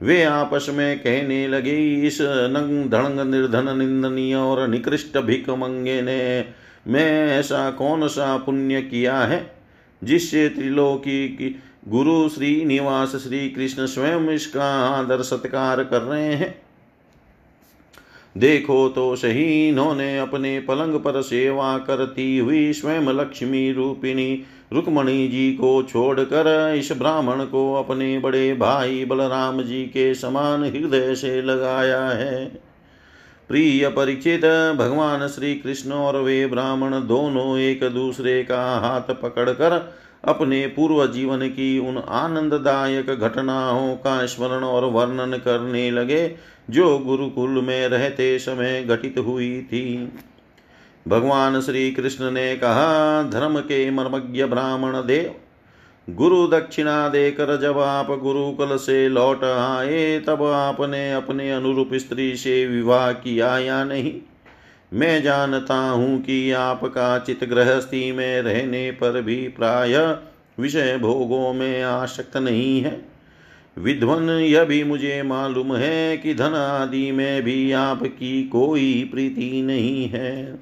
वे 0.03 0.23
आपस 0.23 0.67
में 0.71 0.99
कहने 0.99 1.49
लगे, 1.49 2.07
इस 2.07 2.19
नंग 2.23 2.91
धड़ंग 2.91 3.21
निर्धन 3.21 3.79
निंदनीय 3.79 4.35
और 4.35 4.69
निकृष्ट 4.69 5.19
भिक 5.19 5.51
मंगे 5.51 6.03
ने, 6.03 6.45
मैं 6.89 7.39
ऐसा 7.39 7.71
कौन 7.71 8.09
सा 8.09 8.37
पुण्य 8.37 8.83
किया 8.83 9.19
है? 9.19 9.58
जिससे 10.03 10.49
त्रिलोकी 10.49 11.29
की। 11.29 11.55
गुरु 11.89 12.29
श्री 12.29 12.65
निवास 12.65 13.17
श्री 13.17 13.49
कृष्ण 13.49 13.87
स्वयं 13.87 14.29
इसका 14.29 14.65
आदर 14.87 15.23
सत्कार 15.23 15.83
कर 15.85 16.03
रहे 16.03 16.35
हैं। 16.35 16.55
देखो 18.37 18.89
तो 18.89 19.15
सही, 19.17 19.69
इन्होंने 19.69 20.19
अपने 20.19 20.59
पलंग 20.61 20.95
पर 20.95 21.21
सेवा 21.23 21.77
करती 21.79 22.39
हुई 22.39 22.73
स्वयं 22.73 23.09
लक्ष्मी 23.11 23.73
रूपिणी 23.73 24.43
रुक्मणी 24.73 25.29
जी 25.29 25.53
को 25.53 25.83
छोड़कर 25.83 26.75
इस 26.79 26.93
ब्राह्मण 26.93 27.45
को 27.45 27.73
अपने 27.75 28.19
बड़े 28.19 28.53
भाई 28.55 29.05
बलराम 29.05 29.63
जी 29.63 29.85
के 29.85 30.15
समान 30.15 30.65
हृदय 30.65 31.15
से 31.15 31.41
लगाया 31.43 32.09
है। 32.09 32.68
प्रिय 33.49 33.89
परिचित, 33.89 34.41
भगवान 34.77 35.29
श्री 35.29 35.55
कृष्ण 35.55 35.93
और 35.93 36.17
वे 36.17 36.47
ब्राह्मण 36.47 36.91
दोनों 37.07 37.59
एक 37.59 37.85
दूसरे 37.85 38.43
का 38.43 38.79
हाथ 38.79 39.15
पकड़कर 39.15 39.95
अपने 40.25 40.67
पूर्व 40.67 41.07
जीवन 41.07 41.49
की 41.49 41.79
उन 41.79 41.99
आनंददायक 41.99 43.07
घटनाओं 43.07 43.95
का 43.97 44.27
स्मरण 44.27 44.65
और 44.65 44.85
वर्णन 44.85 45.37
करने 45.37 45.91
लगे, 45.91 46.37
जो 46.71 46.99
गुरुकुल 46.99 47.51
में 47.51 47.89
रहते 47.89 48.39
समय 48.39 48.85
घटित 48.85 49.19
हुई 49.19 49.63
थी। 49.63 50.13
भगवान 51.09 51.61
श्री 51.61 51.91
कृष्ण 51.91 52.31
ने 52.31 52.57
कहा, 52.57 53.23
धर्म 53.23 53.61
के 53.61 53.91
मर्मज्ञ 53.91 54.45
ब्राह्मण 54.45 54.93
देव 54.93 55.35
गुरु 56.11 56.47
दक्षिणा 56.47 57.09
देकर 57.09 57.61
जब 57.61 57.79
आप 57.79 58.07
गुरुकुल 58.07 58.77
से 58.77 59.09
लौट 59.09 59.45
आए, 59.45 60.21
तब 60.21 60.43
आपने 60.43 61.13
अपने 61.13 61.51
अनुरूप 61.53 61.91
स्त्री 61.95 62.37
से 62.37 62.67
विवाह 62.67 63.13
किया 63.13 63.59
या 63.59 63.85
नहीं? 63.85 64.21
मैं 64.95 65.23
जानता 65.23 65.75
हूँ 65.75 66.23
कि 66.23 66.53
आपका 66.53 67.19
चित 67.19 67.45
गृहस्थी 67.45 68.13
में 68.13 68.43
रहने 68.43 68.91
पर 68.91 69.23
भी 69.23 69.49
प्राय 69.49 69.97
विषय 70.61 70.99
भोगों 70.99 71.53
में 71.53 71.83
आसक्त 71.83 72.37
नहीं 72.37 72.81
है। 72.81 73.03
विध्वन 73.79 74.31
यह 74.31 74.65
भी 74.65 74.85
मुझे 74.85 75.23
मालूम 75.23 75.77
है 75.77 76.17
कि 76.17 76.35
धन 76.35 76.55
आदि 76.55 77.13
में 77.13 77.43
भी 77.43 77.73
आपकी 77.73 78.43
कोई 78.43 79.11
प्रीति 79.13 79.63
नहीं 79.63 80.09
है। 80.09 80.61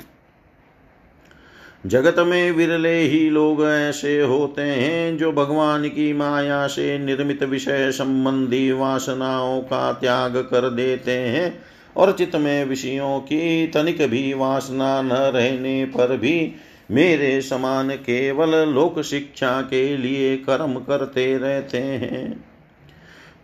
जगत 1.86 2.14
में 2.18 2.52
विरले 2.52 2.98
ही 2.98 3.30
लोग 3.30 3.64
ऐसे 3.64 4.20
होते 4.20 4.62
हैं 4.62 5.18
जो 5.18 5.32
भगवान 5.32 5.88
की 5.88 6.12
माया 6.12 6.66
से 6.66 6.98
निर्मित 6.98 7.42
विषय 7.42 7.92
संबंधी 7.92 8.72
वासनाओं 8.72 9.60
का 9.60 9.92
त्याग 9.92 10.36
कर 10.36 10.70
देते 10.70 11.12
हैं 11.12 11.62
और 11.96 12.12
चित्त 12.12 12.36
में 12.36 12.64
विषयों 12.64 13.20
की 13.20 13.66
तनिक 13.66 13.98
भी 14.02 14.34
वासना 14.34 15.02
न 15.02 15.12
रहने 15.12 15.84
पर 15.84 16.16
भी 16.16 16.52
मेरे 16.90 17.40
समान 17.40 17.90
केवल 17.90 18.68
लोक 18.68 19.00
शिक्षा 19.00 19.62
के 19.62 19.96
लिए 19.96 20.36
कर्म 20.36 20.74
करते 20.74 21.38
रहते 21.38 21.78
हैं। 21.78 22.44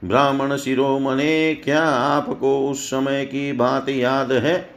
ब्राह्मण 0.05 0.57
शिरोमणे, 0.57 1.55
क्या 1.55 1.83
आपको 1.85 2.70
उस 2.70 2.87
समय 2.87 3.24
की 3.24 3.52
बात 3.52 3.88
याद 3.88 4.33
है? 4.33 4.71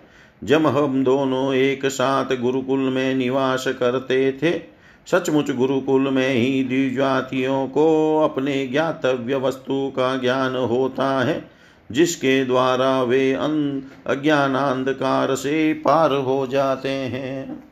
जब 0.45 0.67
हम 0.67 1.03
दोनों 1.03 1.53
एक 1.53 1.85
साथ 1.85 2.25
गुरुकुल 2.25 2.79
में 2.79 3.15
निवास 3.15 3.65
करते 3.67 4.31
थे। 4.31 4.61
सचमुच 5.07 5.51
गुरुकुल 5.51 6.09
में 6.09 6.29
ही 6.29 6.63
द्विजातियों 6.63 7.67
को 7.67 8.21
अपने 8.23 8.67
ज्ञातव्य 8.67 9.35
वस्तु 9.35 9.93
का 9.95 10.17
ज्ञान 10.17 10.55
होता 10.55 11.23
है, 11.23 11.51
जिसके 11.91 12.45
द्वारा 12.45 13.03
वे 13.03 13.33
अज्ञानांधकार 13.33 15.35
से 15.35 15.73
पार 15.73 16.13
हो 16.13 16.47
जाते 16.47 16.89
हैं। 16.89 17.63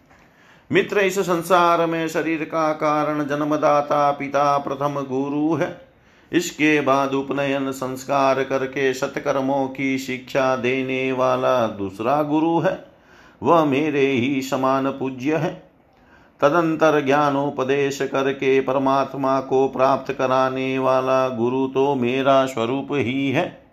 मित्र, 0.71 0.99
इस 0.99 1.19
संसार 1.19 1.86
में 1.86 2.07
शरीर 2.07 2.43
का 2.43 2.73
कारण 2.73 3.25
जन्मदाता 3.25 4.12
पिता 4.12 4.57
प्रथम 4.57 5.05
गुरु 5.09 5.55
है। 5.55 5.92
इसके 6.34 6.82
बाद 6.82 7.13
उपनयन 7.13 7.72
संस्कार 7.72 8.43
करके 8.43 8.93
सत्कर्मों 8.93 9.67
की 9.67 9.98
शिक्षा 9.98 10.56
देने 10.56 11.12
वाला 11.12 11.67
दूसरा 11.67 12.24
गुरु 12.24 12.60
है। 12.60 12.86
वह 13.43 13.65
मेरे 13.65 14.08
ही 14.08 14.41
समान 14.41 14.91
पूज्य 14.91 15.36
है। 15.36 15.63
तदंतर 16.41 17.06
ज्ञानोपदेश 17.06 18.02
करके 18.02 18.62
परमात्मा 18.62 19.41
को 19.41 19.67
प्राप्त 19.67 20.13
कराने 20.13 20.80
वाला 20.80 21.30
गुरु 21.30 21.67
तो 21.67 21.96
मेरा 21.96 22.46
स्वरूप 22.46 22.88
ही 22.91 23.32
है। 23.32 23.63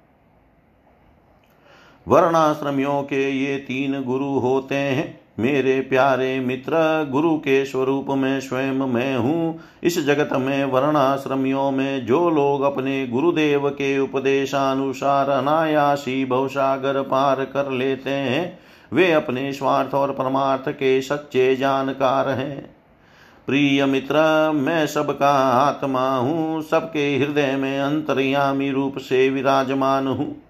वर्णाश्रमियों 2.09 3.03
के 3.03 3.31
ये 3.31 3.57
तीन 3.57 4.03
गुरु 4.03 4.39
होते 4.39 4.75
हैं। 4.75 5.20
मेरे 5.41 5.81
प्यारे 5.81 6.41
मित्र, 6.41 6.73
गुरु 7.11 7.37
के 7.37 7.65
स्वरूप 7.65 8.07
में 8.11 8.41
स्वयं 8.41 8.73
मैं 8.73 9.17
हूँ। 9.17 9.61
इस 9.83 10.07
जगत 10.07 10.29
में, 10.33 10.65
वर्णाश्रमियों 10.65 11.71
में, 11.71 12.07
जो 12.07 12.31
लोग 12.31 12.63
अपने 12.63 13.07
गुरुदेव 13.07 13.69
के 13.69 13.99
उपदेशानुसार 13.99 15.29
अनायासी 15.29 16.25
भवसागर 16.25 17.03
पार 17.03 17.45
कर 17.45 17.71
लेते 17.71 18.11
हैं, 18.11 18.59
वे 18.93 19.13
अपने 19.13 19.53
स्वार्थ 19.53 19.95
और 19.95 20.13
परमार्थ 20.13 20.69
के 20.69 21.01
सच्चे 21.03 21.57
जानकार 21.57 22.29
हैं। 22.29 22.77
प्रिय 23.47 23.87
मित्र, 23.87 24.51
मैं 24.55 24.87
सबका 24.87 25.33
आत्मा 25.51 26.17
हूँ, 26.17 26.63
सबके 26.63 27.17
हृदय 27.17 27.57
में 27.57 27.81
अंतर्यामी 27.81 28.71
रूप 28.71 28.99
से 28.99 29.31
विराजमान 29.31 30.07
हूँ। 30.07 30.50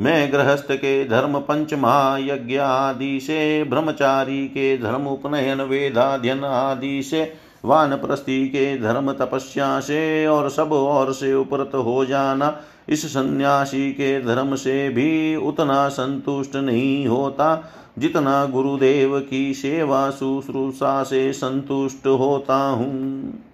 मैं 0.00 0.32
गृहस्थ 0.32 0.72
के 0.72 1.04
धर्म 1.04 1.38
पंच 1.38 1.74
महायज्ञ 1.74 2.56
आदि 2.56 3.20
से 3.20 3.64
ब्रह्मचारी 3.64 4.46
के 4.48 4.78
धर्म 4.78 5.06
उपनयन 5.06 5.60
वेदाध्यन 5.60 6.44
आदि 6.44 7.02
से 7.02 7.48
वान 7.64 7.90
वानप्रस्थी 7.90 8.48
के 8.48 8.78
धर्म 8.78 9.12
तपस्या 9.12 9.80
से 9.80 10.26
और 10.26 10.50
सब 10.50 10.72
और 10.72 11.12
से 11.12 11.34
उपरत 11.34 11.70
हो 11.74 12.04
जाना। 12.04 12.60
इस 12.88 13.06
सन्यासी 13.06 13.92
के 13.92 14.22
धर्म 14.22 14.54
से 14.54 14.88
भी 14.88 15.36
उतना 15.36 15.88
संतुष्ट 15.88 16.56
नहीं 16.56 17.06
होता 17.06 17.72
जितना 17.98 18.46
गुरुदेव 18.46 19.20
की 19.20 19.54
सेवा 19.54 20.10
शुश्रूषा 20.10 21.02
से 21.02 21.32
संतुष्ट 21.32 22.06
होता 22.06 22.68
हूँ। 22.68 23.44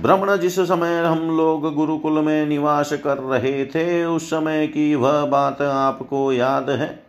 ब्रह्मण 0.00 0.36
जिस 0.36 0.60
समय 0.60 1.04
हम 1.04 1.36
लोग 1.36 1.74
गुरुकुल 1.74 2.12
में 2.12 2.46
निवास 2.46 2.92
कर 2.92 3.18
रहे 3.18 3.64
थे, 3.64 4.04
उस 4.04 4.26
समय 4.26 4.66
की 4.66 4.94
वह 4.94 5.26
बात 5.26 5.62
आपको 5.62 6.32
याद 6.32 6.70
है? 6.70 7.04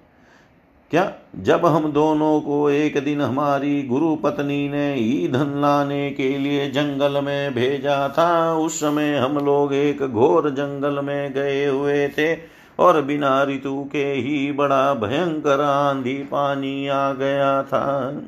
क्या 0.91 1.13
जब 1.35 1.65
हम 1.65 1.91
दोनों 1.91 2.41
को 2.41 2.69
एक 2.69 3.03
दिन 3.03 3.21
हमारी 3.21 3.83
गुरु 3.83 4.15
पत्नी 4.15 4.69
ने 4.69 4.95
ईंधन 4.95 5.61
लाने 5.61 6.11
के 6.11 6.37
लिए 6.37 6.71
जंगल 6.71 7.21
में 7.21 7.53
भेजा 7.53 8.09
था, 8.09 8.53
उस 8.53 8.79
समय 8.79 9.17
हम 9.17 9.37
लोग 9.45 9.73
एक 9.73 10.07
घोर 10.07 10.49
जंगल 10.49 10.99
में 10.99 11.33
गए 11.33 11.65
हुए 11.65 12.07
थे 12.07 12.37
और 12.79 13.01
बिना 13.01 13.43
ऋतु 13.43 13.89
के 13.91 14.05
ही 14.13 14.51
बड़ा 14.51 14.93
भयंकर 14.93 15.61
आंधी 15.61 16.17
पानी 16.17 16.87
आ 16.87 17.13
गया 17.13 17.63
था। 17.63 18.21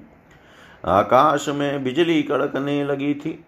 आकाश 0.86 1.50
में 1.50 1.84
बिजली 1.84 2.24
कड़कने 2.24 2.86
लगी 2.86 3.14
थी। 3.14 3.44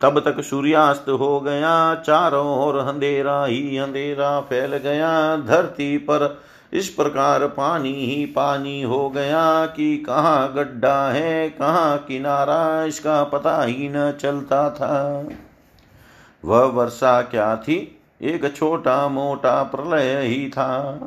तब 0.00 0.20
तक 0.20 0.40
सूर्यास्त 0.40 1.08
हो 1.08 1.40
गया, 1.40 1.94
चारों 1.94 2.66
ओर 2.66 2.76
अंधेरा 2.76 3.44
ही 3.44 3.78
अंधेरा 3.78 4.40
फैल 4.40 4.76
गया, 4.76 5.36
धरती 5.36 5.98
पर 5.98 6.42
इस 6.72 6.88
प्रकार 6.88 7.46
पानी 7.46 7.92
ही 7.92 8.26
पानी 8.26 8.82
हो 8.82 9.10
गया 9.10 9.66
कि 9.66 9.96
कहाँ 9.96 10.52
गड्ढा 10.52 11.10
है, 11.10 11.50
कहाँ 11.50 11.98
किनारा, 11.98 12.84
इसका 12.84 13.24
पता 13.24 13.62
ही 13.62 13.88
न 13.88 14.12
चलता 14.12 14.70
था। 14.70 15.28
वह 16.44 16.64
वर्षा 16.64 17.22
क्या 17.22 17.56
थी? 17.56 18.00
एक 18.22 18.56
छोटा 18.56 19.08
मोटा 19.08 19.62
प्रलय 19.62 20.22
ही 20.26 20.48
था। 20.48 21.00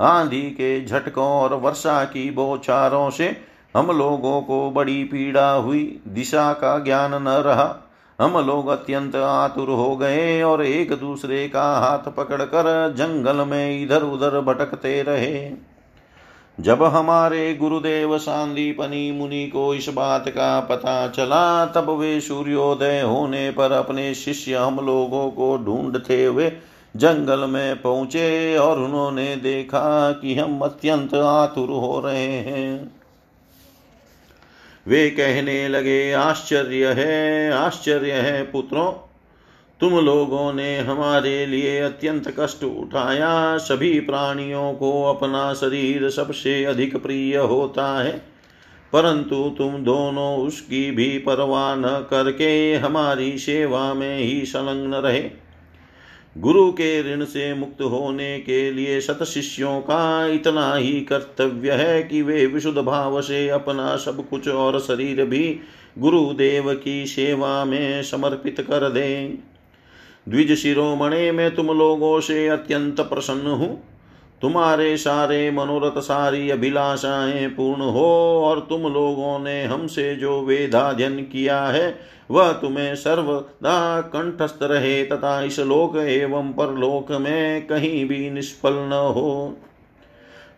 आंधी 0.00 0.42
के 0.42 0.86
झटकों 0.86 1.28
और 1.28 1.54
वर्षा 1.54 2.04
की 2.04 2.30
बौछारों 2.30 3.10
से 3.10 3.36
हम 3.76 3.98
लोगों 3.98 4.42
को 4.42 4.70
बड़ी 4.70 5.04
पीड़ा 5.04 5.52
हुई, 5.52 6.00
दिशा 6.08 6.52
का 6.52 6.78
ज्ञान 6.78 7.22
न 7.22 7.28
रहा। 7.28 7.89
हम 8.20 8.38
लोग 8.46 8.68
अत्यंत 8.68 9.16
आतुर 9.16 9.68
हो 9.68 9.96
गए 9.96 10.42
और 10.42 10.64
एक 10.64 10.92
दूसरे 10.92 11.48
का 11.48 11.62
हाथ 11.78 12.12
पकड़कर 12.12 12.94
जंगल 12.98 13.36
में 13.36 13.82
इधर 13.82 14.02
उधर 14.02 14.40
भटकते 14.40 15.02
रहे। 15.02 15.50
जब 16.58 16.82
हमारे 16.82 17.54
गुरुदेव 17.54 18.18
सांदीपनी 18.18 19.12
मुनि 19.12 19.46
को 19.46 19.74
इस 19.74 19.88
बात 19.88 20.28
का 20.28 20.60
पता 20.60 21.08
चला, 21.08 21.66
तब 21.66 21.90
वे 21.90 22.20
सूर्योदय 22.20 23.00
होने 23.00 23.50
पर 23.50 23.72
अपने 23.72 24.14
शिष्य 24.14 24.54
हम 24.54 24.76
लोगों 24.76 25.30
को 25.30 25.56
ढूंढते 25.56 26.24
हुए 26.24 26.52
जंगल 26.96 27.48
में 27.48 27.82
पहुँचे 27.82 28.56
और 28.56 28.78
उन्होंने 28.78 29.36
देखा 29.36 30.12
कि 30.12 30.34
हम 30.34 30.60
अत्यंत 30.60 31.14
आतुर 31.14 31.68
हो 31.68 32.00
रहे 32.00 32.26
हैं। 32.26 32.99
वे 34.90 35.08
कहने 35.10 35.68
लगे, 35.68 36.12
आश्चर्य 36.12 36.86
है 36.88 37.50
आश्चर्य 37.52 38.12
है 38.12 38.42
पुत्रों, 38.42 38.92
तुम 39.80 39.98
लोगों 39.98 40.52
ने 40.52 40.78
हमारे 40.78 41.46
लिए 41.46 41.78
अत्यंत 41.80 42.34
कष्ट 42.38 42.64
उठाया। 42.64 43.56
सभी 43.58 43.98
प्राणियों 44.00 44.72
को 44.74 44.90
अपना 45.04 45.52
शरीर 45.54 46.08
सबसे 46.10 46.64
अधिक 46.64 46.96
प्रिय 46.96 47.36
होता 47.36 47.86
है, 48.02 48.12
परंतु 48.92 49.54
तुम 49.58 49.76
दोनों 49.84 50.36
उसकी 50.38 50.90
भी 50.90 51.06
परवाह 51.18 51.74
न 51.76 52.06
करके 52.10 52.74
हमारी 52.74 53.36
सेवा 53.38 53.92
में 53.94 54.18
ही 54.18 54.44
संलग्न 54.46 54.94
रहे। 54.96 55.22
गुरु 56.38 56.72
के 56.72 57.14
ऋण 57.14 57.24
से 57.24 57.54
मुक्त 57.54 57.82
होने 57.82 58.38
के 58.40 58.70
लिए 58.70 59.00
सत 59.00 59.22
शिष्यों 59.22 59.80
का 59.80 60.26
इतना 60.26 60.74
ही 60.74 61.00
कर्तव्य 61.00 61.72
है 61.72 62.02
कि 62.02 62.22
वे 62.22 62.46
विशुद्ध 62.46 62.78
भाव 62.78 63.20
से 63.20 63.48
अपना 63.48 63.96
सब 63.96 64.28
कुछ 64.28 64.48
और 64.48 64.80
शरीर 64.80 65.24
भी 65.24 65.60
गुरुदेव 65.98 66.74
की 66.74 67.06
सेवा 67.06 67.64
में 67.64 68.02
समर्पित 68.02 68.60
कर 68.60 68.90
दें। 68.90 69.38
द्विज 70.28 70.52
शिरोमणे 70.58 71.32
में 71.32 71.54
तुम 71.54 71.66
लोगों 71.66 72.20
से 72.20 72.48
अत्यंत 72.48 73.00
प्रसन्न 73.00 73.46
हूँ। 73.46 73.84
तुम्हारे 74.42 74.96
सारे 74.96 75.50
मनोरथ 75.50 76.00
सारी 76.00 76.50
अभिलाषाएँ 76.50 77.48
पूर्ण 77.48 77.80
हो 77.80 78.40
और 78.44 78.60
तुम 78.60 78.82
लोगों 78.82 79.38
ने 79.38 79.64
हमसे 79.64 80.16
जो 80.16 80.42
वेदाध्यन 80.42 81.16
किया 81.16 81.62
है, 81.64 81.98
वह 82.30 82.52
तुम्हें 82.52 82.94
सर्वदा 82.94 84.00
कंठस्थ 84.00 84.58
रहे 84.62 85.04
तथा 85.04 85.42
इस 85.42 85.60
लोक 85.60 85.96
एवं 85.96 86.52
परलोक 86.52 87.12
में 87.12 87.66
कहीं 87.66 88.08
भी 88.08 88.30
निष्फल 88.30 88.72
न 88.72 89.12
हो। 89.14 89.56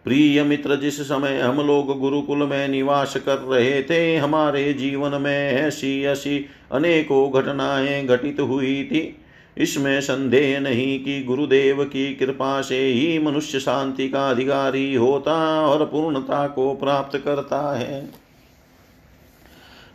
प्रिय 0.05 0.43
मित्र, 0.43 0.77
जिस 0.77 1.01
समय 1.01 1.41
हम 1.41 1.67
लोग 1.67 1.99
गुरुकुल 1.99 2.39
में 2.39 2.69
निवास 2.69 3.17
कर 3.17 3.37
रहे 3.37 3.83
थे, 3.83 4.17
हमारे 4.17 4.73
जीवन 4.73 5.23
में 5.23 5.53
ऐसी 5.53 6.05
ऐसी 6.05 6.47
अनेकों 6.73 7.33
घटनाएँ 7.33 8.07
घटित 8.07 8.41
हुई 8.41 8.85
थी। 8.85 9.19
इसमें 9.59 10.01
संदेह 10.01 10.61
नहीं 10.61 11.05
कि 11.05 11.23
गुरुदेव 11.23 11.85
की 11.85 12.15
कृपा 12.15 12.63
से 12.63 12.87
ही 12.87 13.19
मनुष्य 13.19 13.61
शांति 13.61 14.09
का 14.09 14.31
अधिकारी 14.31 14.95
होता 14.95 15.67
और 15.67 15.85
पूर्णता 15.87 16.49
को 16.49 16.75
प्राप्त 16.75 17.19
करता 17.19 17.79
है। 17.79 18.11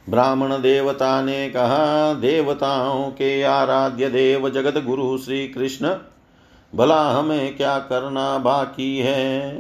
ब्राह्मण 0.10 0.52
देवता 0.52 1.22
ने 1.22 1.50
कहा, 1.50 2.14
देवताओं 2.14 3.12
के 3.12 3.44
आराध्य 3.44 4.10
देव 4.10 4.50
जगत 4.50 4.84
गुरु 4.84 5.18
श्री 5.18 5.48
कृष्ण 5.48 5.96
भला 6.76 7.10
हमें 7.10 7.58
क्या 7.58 7.80
करना 7.80 8.38
बाकी 8.38 8.98
है? 8.98 9.52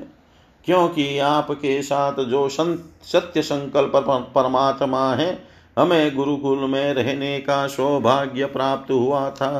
क्योंकि 0.65 1.19
आपके 1.19 1.81
साथ 1.81 2.23
जो 2.23 2.49
सत्य 2.49 3.41
संकल्प 3.41 3.91
परमात्मा 4.35 5.13
है 5.13 5.56
हमें 5.77 6.15
गुरुकुल 6.15 6.59
में 6.59 6.93
रहने 6.93 7.39
का 7.39 7.67
सौभाग्य 7.67 8.45
प्राप्त 8.45 8.91
हुआ 8.91 9.29
था। 9.29 9.51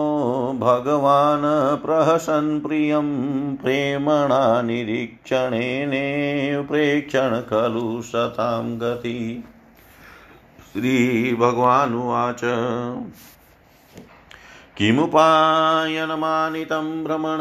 भगवान् 0.59 1.43
प्रहसन् 1.85 2.59
प्रियं 2.61 3.07
प्रेमणा 3.55 4.61
निरीक्षणेने 4.61 6.01
प्रेक्षण 6.61 7.41
खलु 7.41 8.01
सतां 8.01 8.79
गति 8.81 9.43
श्रीभगवानुवाच 10.73 12.43
किमुपायनमानितं 14.77 17.03
भ्रमण 17.03 17.37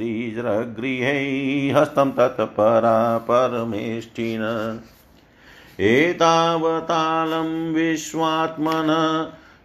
हस्तं 1.76 2.10
तत्परा 2.18 2.96
परमेष्ठिन 3.30 4.42
एतावतालं 5.90 7.52
विश्वात्मन 7.74 8.90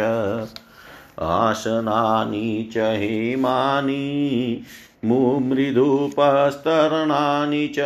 आसनानि 1.22 2.70
च 2.74 2.78
हेमानि, 2.78 4.64
मुमृदुपस्तरणानि 5.06 7.68
च, 7.68 7.80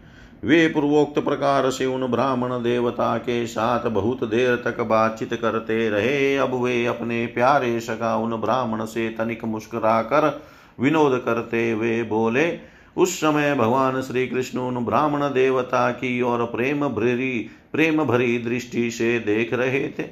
वे 0.44 0.68
पूर्वोक्त 0.68 1.20
प्रकार 1.20 1.70
से 1.70 1.86
उन 1.86 2.08
ब्राह्मण 2.08 2.50
देवता 2.50 3.18
के 3.18 3.48
साथ 3.48 3.90
बहुत 3.90 4.24
देर 4.24 4.56
तक 4.56 4.82
बातचीत 4.82 5.34
करते 5.34 5.90
रहे। 5.90 6.38
अब 6.38 6.64
वे 6.64 6.86
अपने 6.86 7.26
प्यारे 7.26 7.80
सका 7.80 8.18
उन 8.18 8.32
ब्राह्मण 8.42 8.86
से 8.86 9.10
तनिक 9.10 9.46
मुस्कुराकर 9.46 10.44
विनोद 10.80 11.22
करते 11.26 11.72
हुए 11.72 12.04
बोले 12.04 12.73
उस 12.98 13.16
समय 13.18 13.56
भगवान 13.56 14.02
श्री 14.02 14.28
कृष्ण 14.28 14.60
उन 14.60 14.86
ब्राह्मण 14.86 15.22
देवता 15.22 15.92
की 15.92 16.22
और 16.22 16.46
प्रेम 16.46 16.88
भरी 16.88 17.50
प्रेम 17.74 18.04
भरी 18.04 18.38
दृष्टि 18.38 18.92
से 18.92 19.20
देख 19.20 19.54
रहे 19.54 19.88
थे। 19.90 20.04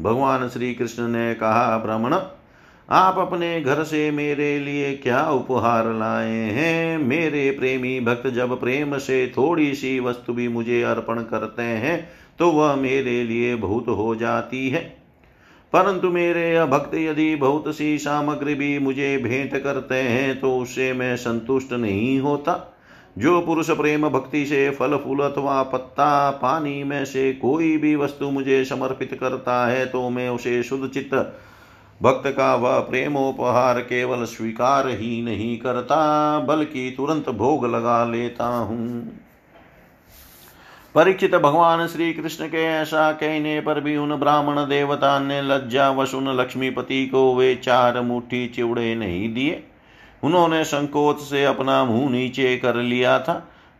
भगवान 0.00 0.48
श्री 0.48 0.74
कृष्ण 0.74 1.08
ने 1.08 1.34
कहा, 1.34 1.78
ब्राह्मण, 1.78 2.14
आप 2.88 3.18
अपने 3.18 3.60
घर 3.60 3.82
से 3.84 4.10
मेरे 4.10 4.58
लिए 4.58 4.94
क्या 4.96 5.30
उपहार 5.30 5.92
लाए 5.92 6.30
हैं? 6.30 6.98
मेरे 6.98 7.50
प्रेमी 7.50 8.00
भक्त 8.00 8.26
जब 8.26 8.60
प्रेम 8.60 8.98
से 8.98 9.26
थोड़ी 9.36 9.74
सी 9.74 10.00
वस्तु 10.00 10.32
भी 10.32 10.48
मुझे 10.48 10.82
अर्पण 10.82 11.22
करते 11.22 11.62
हैं 11.62 12.08
तो 12.38 12.50
वह 12.52 12.74
मेरे 12.74 13.24
लिए 13.24 13.54
बहुत 13.54 13.88
हो 13.88 14.14
जाती 14.14 14.68
है। 14.70 14.97
परंतु 15.72 16.08
मेरे 16.10 16.64
भक्त 16.66 16.94
यदि 16.94 17.34
बहुत 17.36 17.74
सी 17.76 17.98
सामग्री 17.98 18.54
भी 18.54 18.78
मुझे 18.78 19.16
भेंट 19.18 19.56
करते 19.62 19.94
हैं 19.94 20.38
तो 20.40 20.56
उससे 20.58 20.92
मैं 20.92 21.16
संतुष्ट 21.16 21.72
नहीं 21.72 22.18
होता। 22.20 22.74
जो 23.18 23.40
पुरुष 23.40 23.70
प्रेम 23.70 24.08
भक्ति 24.08 24.44
से 24.46 24.68
फल, 24.70 24.96
फूल 24.96 25.20
अथवा 25.20 25.62
पत्ता, 25.62 26.30
पानी 26.32 26.82
में 26.84 27.04
से 27.04 27.32
कोई 27.32 27.76
भी 27.76 27.94
वस्तु 27.96 28.30
मुझे 28.30 28.64
समर्पित 28.64 29.16
करता 29.20 29.66
है 29.66 29.84
तो 29.86 30.08
मैं 30.10 30.28
उसे 30.28 30.62
शुद्ध 30.62 30.88
चित्त 30.88 31.14
भक्त 32.00 32.28
का 32.28 32.54
वह 32.54 32.78
प्रेमोपहार 32.80 33.80
केवल 33.80 34.24
स्वीकार 34.24 34.88
ही 34.88 35.22
नहीं 35.22 35.56
करता, 35.58 36.38
बल्कि 36.38 36.94
तुरंत 36.96 37.28
भोग 37.30 37.66
लगा 37.66 38.04
लेता 38.04 38.46
हूँ। 38.46 39.27
परीक्षित 40.98 41.34
भगवान 41.34 41.86
श्री 41.86 42.12
कृष्ण 42.12 42.46
के 42.46 42.64
ऐसा 42.64 43.12
कहने 43.12 43.60
पर 43.60 43.80
भी 43.80 43.96
उन 43.96 44.14
ब्राह्मण 44.16 44.58
देवता 44.58 45.18
ने 45.18 45.42
लज्जा 45.42 45.90
वसुन 45.90 46.28
लक्ष्मीपति 46.28 47.06
को 47.06 47.34
वे 47.34 47.54
चार 47.54 48.00
मुट्ठी 48.00 48.46
चिवड़े 48.46 48.94
नहीं 48.94 49.34
दिए। 49.34 49.62
उन्होंने 50.22 50.64
संकोच 50.64 51.18
से 51.18 51.44
अपना 51.44 51.84
मुँह 51.84 52.10
नीचे 52.10 52.56
कर 52.56 52.74
लिया 52.74 53.18
था। 53.18 53.34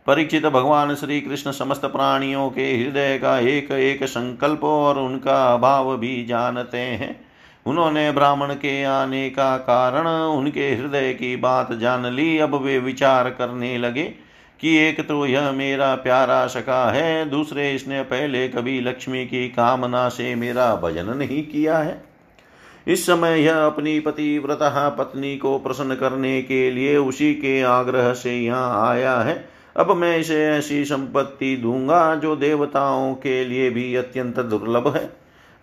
परीक्षित 0.07 0.45
भगवान 0.45 0.95
श्री 0.95 1.21
कृष्ण 1.21 1.51
समस्त 1.51 1.85
प्राणियों 1.85 2.49
के 2.49 2.77
हृदय 2.77 3.17
का 3.17 3.39
एक 3.39 3.71
एक 3.71 4.03
संकल्प 4.03 4.63
और 4.63 4.99
उनका 4.99 5.53
अभाव 5.53 5.97
भी 5.97 6.25
जानते 6.25 6.77
हैं। 6.77 7.25
उन्होंने 7.65 8.11
ब्राह्मण 8.11 8.53
के 8.53 8.83
आने 8.83 9.29
का 9.29 9.57
कारण 9.57 10.07
उनके 10.07 10.71
हृदय 10.75 11.13
की 11.13 11.35
बात 11.35 11.73
जान 11.73 12.05
ली। 12.05 12.37
अब 12.37 12.55
वे 12.55 12.79
विचार 12.79 13.29
करने 13.29 13.77
लगे। 13.77 14.28
कि 14.61 14.77
एक 14.77 15.07
तो 15.07 15.25
यह 15.25 15.51
मेरा 15.51 15.95
प्यारा 15.95 16.47
सका 16.47 16.91
है, 16.91 17.29
दूसरे 17.29 17.73
इसने 17.73 18.01
पहले 18.01 18.47
कभी 18.47 18.81
लक्ष्मी 18.81 19.25
की 19.25 19.47
कामना 19.47 20.09
से 20.09 20.35
मेरा 20.35 20.75
भजन 20.75 21.05
नहीं 21.05 21.43
किया 21.47 21.77
है। 21.77 22.03
इस 22.87 23.05
समय 23.05 23.41
यह 23.41 23.65
अपनी 23.65 23.99
पति 23.99 24.39
पतिव्रता 24.39 24.89
पत्नी 24.89 25.37
को 25.37 25.59
प्रसन्न 25.59 25.95
करने 25.95 26.41
के 26.41 26.71
लिए 26.71 26.97
उसी 26.97 27.33
के 27.33 27.61
आग्रह 27.61 28.13
से 28.13 28.37
यहाँ 28.37 28.89
आया 28.89 29.17
है। 29.17 29.49
अब 29.77 29.91
मैं 29.91 30.17
इसे 30.17 30.47
ऐसी 30.47 30.85
संपत्ति 30.85 31.55
दूँगा 31.55 32.15
जो 32.15 32.35
देवताओं 32.35 33.13
के 33.13 33.45
लिए 33.45 33.69
भी 33.69 33.95
अत्यंत 33.95 34.39
दुर्लभ 34.39 34.95
है। 34.95 35.09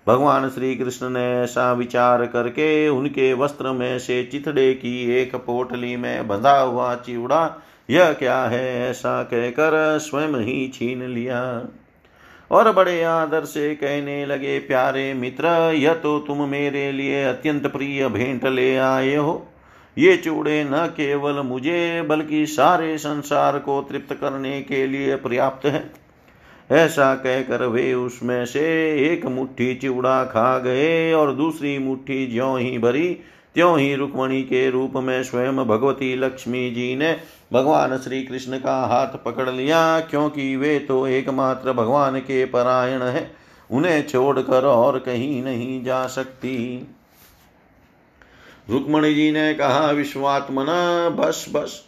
भगवान 0.06 0.48
श्री 0.48 0.76
कृष्ण 0.76 1.10
ने 1.10 1.42
ऐसा 1.42 1.72
विचार 1.72 2.26
करके 2.26 2.88
उनके 2.88 3.32
वस्त्र 3.34 3.72
में 3.72 3.98
से 3.98 4.24
चिथड़े 4.24 4.74
की 4.74 5.16
एक 5.16 5.36
पोटली 5.36 5.96
में 5.96 6.28
बंधा 6.28 6.58
हुआ 6.58 6.94
चिवड़ा 6.94 7.62
यह 7.90 8.12
क्या 8.12 8.42
है 8.42 8.90
ऐसा 8.90 9.22
कहकर 9.22 9.98
स्वयं 9.98 10.28
ही 10.28 10.68
छीन 10.68 11.02
लिया। 11.02 11.64
और 12.50 12.72
बड़े 12.72 13.02
आदर 13.02 13.44
से 13.44 13.74
कहने 13.74 14.26
लगे, 14.26 14.58
प्यारे 14.58 15.14
मित्र, 15.14 15.72
यह 15.74 15.94
तो 15.94 16.18
तुम 16.18 16.48
मेरे 16.48 16.92
लिए 16.92 17.24
अत्यंत 17.24 17.66
प्रिय 17.66 18.08
भेंट 18.08 18.46
ले 18.46 18.76
आए 18.76 19.14
हो। 19.14 19.48
ये 19.98 20.16
चूड़े 20.16 20.64
न 20.64 20.86
केवल 20.86 21.32
मुझे, 21.32 22.02
बल्कि 22.02 22.46
सारे 22.46 22.98
संसार 22.98 23.58
को 23.58 23.82
तृप्त 23.82 24.14
करने 24.14 24.62
के 24.62 24.86
लिए 24.86 25.16
पर्याप्त 25.16 25.66
है। 25.66 25.90
ऐसा 26.70 27.14
कहकर 27.14 27.66
वे 27.66 27.94
उसमें 27.94 28.46
से 28.46 28.60
एक 29.12 29.26
मुट्ठी 29.26 29.74
चिवड़ा 29.74 30.24
खा 30.24 30.58
गए 30.58 31.12
और 31.12 31.32
दूसरी 31.32 31.78
मुट्ठी 31.78 32.26
ज्यो 32.26 32.56
ही 32.56 32.78
भरी 32.78 33.18
त्यों 33.56 33.78
ही 33.78 33.94
रुक्मणी 33.94 34.42
के 34.42 34.70
रूप 34.70 34.92
में 34.96 35.22
स्वयं 35.24 35.56
भगवती 35.56 36.16
लक्ष्मी 36.16 36.70
जी 36.70 36.96
ने 36.96 37.16
भगवान 37.52 37.98
श्री 37.98 38.22
कृष्ण 38.22 38.58
का 38.58 38.74
हाथ 38.86 39.06
पकड़ 39.24 39.50
लिया, 39.50 40.00
क्योंकि 40.00 40.56
वे 40.56 40.78
तो 40.78 41.06
एकमात्र 41.06 41.72
भगवान 41.72 42.18
के 42.18 42.44
परायण 42.44 43.02
है। 43.02 43.30
उन्हें 43.70 44.08
छोड़कर 44.08 44.64
और 44.64 44.98
कहीं 44.98 45.42
नहीं 45.42 45.84
जा 45.84 46.06
सकती। 46.06 46.86
रुक्मणी 48.70 49.14
जी 49.14 49.30
ने 49.32 49.54
कहा, 49.54 49.90
विश्वात्मना, 49.90 51.08
बस 51.08 51.46
बस। 51.52 51.84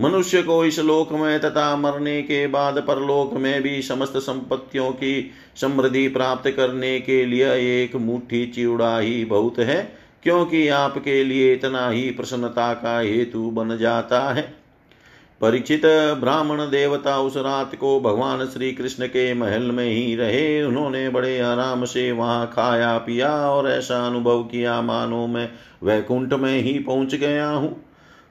मनुष्य 0.00 0.42
को 0.42 0.64
इस 0.64 0.78
लोक 0.78 1.12
में 1.12 1.40
तथा 1.40 1.76
मरने 1.76 2.22
के 2.22 2.46
बाद 2.46 2.78
परलोक 2.78 3.34
में 3.34 3.62
भी 3.62 3.82
समस्त 3.82 4.16
संपत्तियों 4.16 4.92
की 4.92 5.30
समृद्धि 5.60 6.08
प्राप्त 6.08 6.50
करने 6.50 7.00
के 7.00 7.24
लिए 7.26 7.82
एक 7.82 7.96
मुट्ठी 7.96 8.46
चिड़ा 8.46 8.98
ही 8.98 9.24
बहुत 9.24 9.58
है। 9.58 9.99
क्योंकि 10.22 10.68
आपके 10.68 11.24
लिए 11.24 11.54
इतना 11.54 11.88
ही 11.88 12.10
प्रसन्नता 12.10 12.74
का 12.74 12.98
हेतु 13.00 13.50
बन 13.50 13.76
जाता 13.78 14.20
है। 14.32 14.42
परिचित 15.40 15.82
ब्राह्मण 16.20 16.60
देवता 16.60 17.18
उस 17.18 17.36
रात 17.36 17.74
को 17.74 18.00
भगवान 18.00 18.46
श्री 18.46 18.72
कृष्ण 18.72 19.06
के 19.06 19.34
महल 19.34 19.62
में 19.62 19.88
ही 19.88 20.14
रहे। 20.16 20.62
उन्होंने 20.62 21.08
बड़े 21.08 21.38
आराम 21.40 21.84
से 21.84 22.12
वहाँ 22.12 22.46
खाया, 22.46 22.98
पिया 22.98 23.30
और 23.50 23.70
ऐसा 23.70 24.06
अनुभव 24.06 24.42
किया, 24.42 24.82
मानो 24.82 25.26
मैं 25.26 25.48
वैकुंठ 25.82 26.32
में 26.32 26.62
ही 26.62 26.78
पहुँच 26.78 27.14
गया 27.14 27.48
हूँ। 27.48 27.84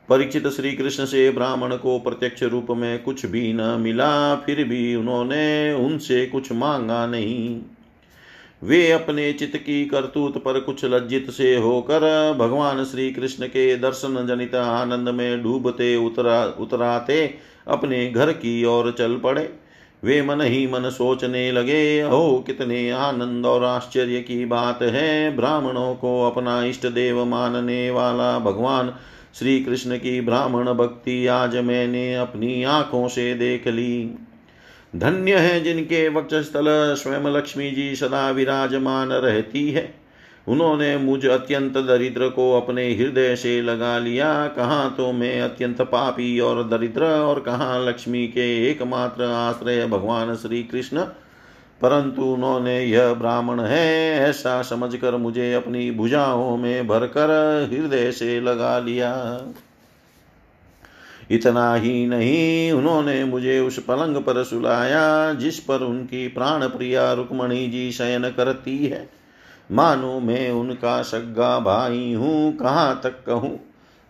परिचित 0.09 0.47
श्री 0.47 0.71
कृष्ण 0.71 1.05
से 1.05 1.29
ब्राह्मण 1.31 1.75
को 1.75 1.99
प्रत्यक्ष 1.99 2.43
रूप 2.43 2.67
में 2.69 3.03
कुछ 3.03 3.25
भी 3.25 3.53
न 3.53 3.61
मिला, 3.61 4.35
फिर 4.35 4.63
भी 4.63 4.95
उन्होंने 4.95 5.73
उनसे 5.73 6.25
कुछ 6.25 6.51
मांगा 6.51 7.05
नहीं। 7.05 7.61
वे 8.63 8.91
अपने 8.91 9.31
चित्त 9.33 9.57
की 9.57 9.85
करतूत 9.85 10.37
पर 10.37 10.59
कुछ 10.59 10.85
लज्जित 10.85 11.29
से 11.29 11.55
होकर 11.55 12.35
भगवान 12.39 12.83
श्री 12.83 13.11
कृष्ण 13.11 13.47
के 13.47 13.75
दर्शन 13.75 14.25
जनित 14.27 14.55
आनंद 14.55 15.09
में 15.09 15.43
डूबते 15.43 15.95
उतरा, 15.95 16.43
उतराते 16.59 17.35
अपने 17.67 18.11
घर 18.11 18.31
की 18.31 18.63
ओर 18.65 18.91
चल 18.91 19.15
पड़े। 19.17 19.49
वे 20.03 20.21
मन 20.21 20.41
ही 20.41 20.67
मन 20.67 20.89
सोचने 20.89 21.51
लगे 21.51 22.01
हो 22.01 22.43
कितने 22.47 22.89
आनंद 22.89 23.45
और 23.45 23.63
आश्चर्य 23.63 24.19
की 24.19 24.45
बात 24.45 24.81
है। 24.81 25.35
ब्राह्मणों 25.35 25.95
को 25.95 26.31
अपना 26.31 26.63
इष्ट 26.63 26.87
देव 26.87 27.25
मानने 27.25 27.91
वाला 27.91 28.39
भगवान 28.39 28.93
श्री 29.39 29.59
कृष्ण 29.59 29.97
की 29.97 30.21
ब्राह्मण 30.21 30.73
भक्ति 30.73 31.27
आज 31.27 31.55
मैंने 31.55 32.15
अपनी 32.15 32.63
आँखों 32.63 33.07
से 33.07 33.33
देख 33.33 33.67
ली। 33.67 34.15
धन्य 34.93 35.35
है 35.35 35.59
जिनके 35.61 36.07
वक्षस्थल 36.09 36.65
स्वयं 36.97 37.25
लक्ष्मी 37.27 37.69
जी 37.71 37.95
सदा 37.95 38.29
विराजमान 38.31 39.11
रहती 39.11 39.69
है। 39.71 39.93
उन्होंने 40.47 40.95
मुझ 40.97 41.25
अत्यंत 41.25 41.77
दरिद्र 41.77 42.29
को 42.29 42.51
अपने 42.53 42.87
हृदय 42.93 43.35
से 43.35 43.61
लगा 43.61 43.97
लिया। 43.99 44.47
कहाँ 44.47 44.93
तो 44.97 45.11
मैं 45.11 45.41
अत्यंत 45.41 45.81
पापी 45.81 46.39
और 46.39 46.63
दरिद्र 46.69 47.05
और 47.05 47.39
कहाँ 47.39 47.85
लक्ष्मी 47.87 48.27
के 48.27 48.49
एकमात्र 48.71 49.23
आश्रय 49.23 49.85
भगवान 49.87 50.35
श्री 50.35 50.63
कृष्ण 50.63 51.03
परंतु 51.81 52.21
उन्होंने 52.23 52.79
यह 52.81 53.13
ब्राह्मण 53.13 53.59
है, 53.59 54.19
ऐसा 54.19 54.61
समझकर 54.61 55.15
मुझे 55.17 55.53
अपनी 55.53 55.89
भुजाओं 55.91 56.57
में 56.57 56.87
भरकर 56.87 57.29
हृदय 57.71 58.11
से 58.11 58.39
लगा 58.41 58.77
लिया। 58.79 59.11
इतना 61.31 61.73
ही 61.75 62.05
नहीं 62.07 62.71
उन्होंने 62.71 63.23
मुझे 63.23 63.59
उस 63.59 63.79
पलंग 63.79 64.17
पर 64.17 64.43
सुलाया, 64.43 65.33
जिस 65.33 65.59
पर 65.59 65.83
उनकी 65.83 66.27
प्राण 66.27 66.67
प्रिया 66.67 67.13
रुक्मणी 67.13 67.67
जी 67.67 67.91
शयन 67.91 68.29
करती 68.29 68.77
है। 68.77 69.09
मानो 69.71 70.19
मैं 70.19 70.51
उनका 70.51 71.01
सग्गा 71.01 71.59
भाई 71.59 72.13
हूँ, 72.13 72.57
कहाँ 72.57 73.01
तक 73.03 73.23
कहूँ? 73.25 73.59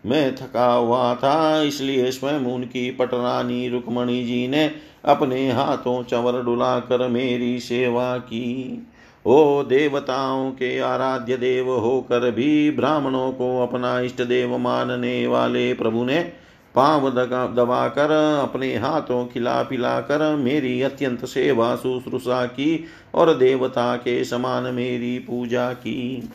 मैं 0.06 0.34
थका 0.34 0.72
हुआ 0.72 1.14
था, 1.14 1.62
इसलिए 1.62 2.10
स्वयं 2.10 2.44
उनकी 2.46 2.90
पटरानी 2.90 3.68
रुक्मणी 3.68 4.24
जी 4.24 4.48
ने 4.48 4.70
अपने 5.04 5.50
हाथों 5.50 6.02
चवर 6.02 6.42
डुला 6.42 6.78
कर 6.78 7.08
मेरी 7.08 7.60
सेवा 7.60 8.16
की। 8.18 8.86
ओ 9.26 9.62
देवताओं 9.62 10.50
के 10.50 10.78
आराध्य 10.78 11.36
देव 11.36 11.70
होकर 11.70 12.30
भी 12.30 12.70
ब्राह्मणों 12.70 13.32
को 13.32 13.62
अपना 13.62 14.00
इष्ट 14.00 14.22
देव 14.22 14.58
मानने 14.58 15.26
वाले 15.26 15.72
प्रभु 15.74 16.04
ने 16.04 16.32
पाँव 16.74 17.10
दबाकर 17.54 18.10
अपने 18.42 18.76
हाथों 18.76 19.26
खिला 19.26 19.62
पिला 19.62 20.00
कर, 20.00 20.36
मेरी 20.36 20.82
अत्यंत 20.82 21.24
सेवा 21.24 21.74
शुश्रूषा 21.76 22.44
की 22.46 22.84
और 23.14 23.34
देवता 23.34 23.96
के 23.96 24.24
समान 24.24 24.74
मेरी 24.74 25.18
पूजा 25.18 25.72
की। 25.72 26.30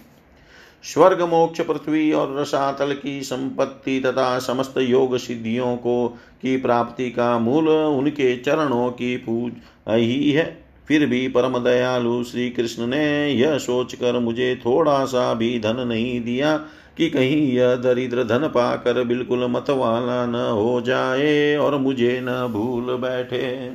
स्वर्ग, 0.84 1.22
मोक्ष, 1.22 1.62
पृथ्वी 1.62 2.12
और 2.12 2.36
रसातल 2.40 2.94
की 2.94 3.22
संपत्ति 3.22 4.00
तथा 4.00 4.40
समस्त 4.40 4.74
योग 4.78 5.18
सिद्धियों 5.18 5.76
को, 5.78 6.08
की 6.42 6.58
प्राप्ति 6.58 7.10
का 7.12 7.38
मूल 7.40 7.70
उनके 7.70 8.38
चरणों 8.38 8.90
की 8.92 9.18
पूज 9.18 9.54
ही 9.90 10.32
है। 10.32 10.66
फिर 10.88 11.06
भी 11.06 11.28
परम 11.28 11.58
दयालु 11.58 12.24
श्री 12.24 12.50
कृष्ण 12.50 12.88
ने 12.88 13.30
यह 13.30 13.58
सोचकर 13.58 14.20
मुझे 14.20 14.56
थोड़ा 14.56 15.06
सा 15.06 15.34
भी 15.34 15.60
धन 15.60 15.88
नहीं 15.88 16.22
दिया। 16.22 16.58
कि 16.98 17.10
कहीं 17.10 17.52
यह 17.54 17.76
दरिद्र 17.76 18.24
धन 18.24 18.48
पाकर 18.48 19.04
बिल्कुल 19.04 19.46
मतवाला 19.46 20.26
न 20.26 20.36
हो 20.36 20.82
जाए 20.82 21.56
और 21.58 21.78
मुझे 21.78 22.20
न 22.24 22.48
भूल 22.48 22.96
बैठे। 22.98 23.72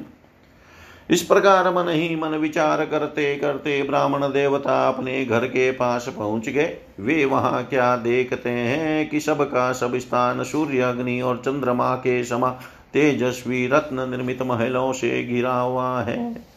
इस 1.10 1.22
प्रकार 1.22 1.72
मन 1.74 1.88
ही 1.88 2.16
मन 2.16 2.36
विचार 2.36 2.84
करते 2.84 3.34
करते 3.36 3.82
ब्राह्मण 3.82 4.22
देवता 4.22 4.88
अपने 4.88 5.24
घर 5.24 5.46
के 5.46 5.70
पास 5.72 6.08
पहुँच 6.08 6.48
गए। 6.48 6.76
वे 7.00 7.24
वहाँ 7.24 7.64
क्या 7.64 7.96
देखते 7.96 8.50
हैं 8.50 9.08
कि 9.08 9.20
सबका 9.20 9.72
सब 9.72 9.96
स्थान 9.98 10.42
सूर्य 10.44 10.80
अग्नि 10.80 11.20
और 11.20 11.36
चंद्रमा 11.36 11.94
के 11.94 12.22
समा 12.24 12.50
तेजस्वी 12.92 13.66
रत्न 13.66 14.08
निर्मित 14.10 14.42
महलों 14.42 14.92
से 14.92 15.22
घिरा 15.24 15.54
हुआ 15.54 16.00
है। 16.02 16.49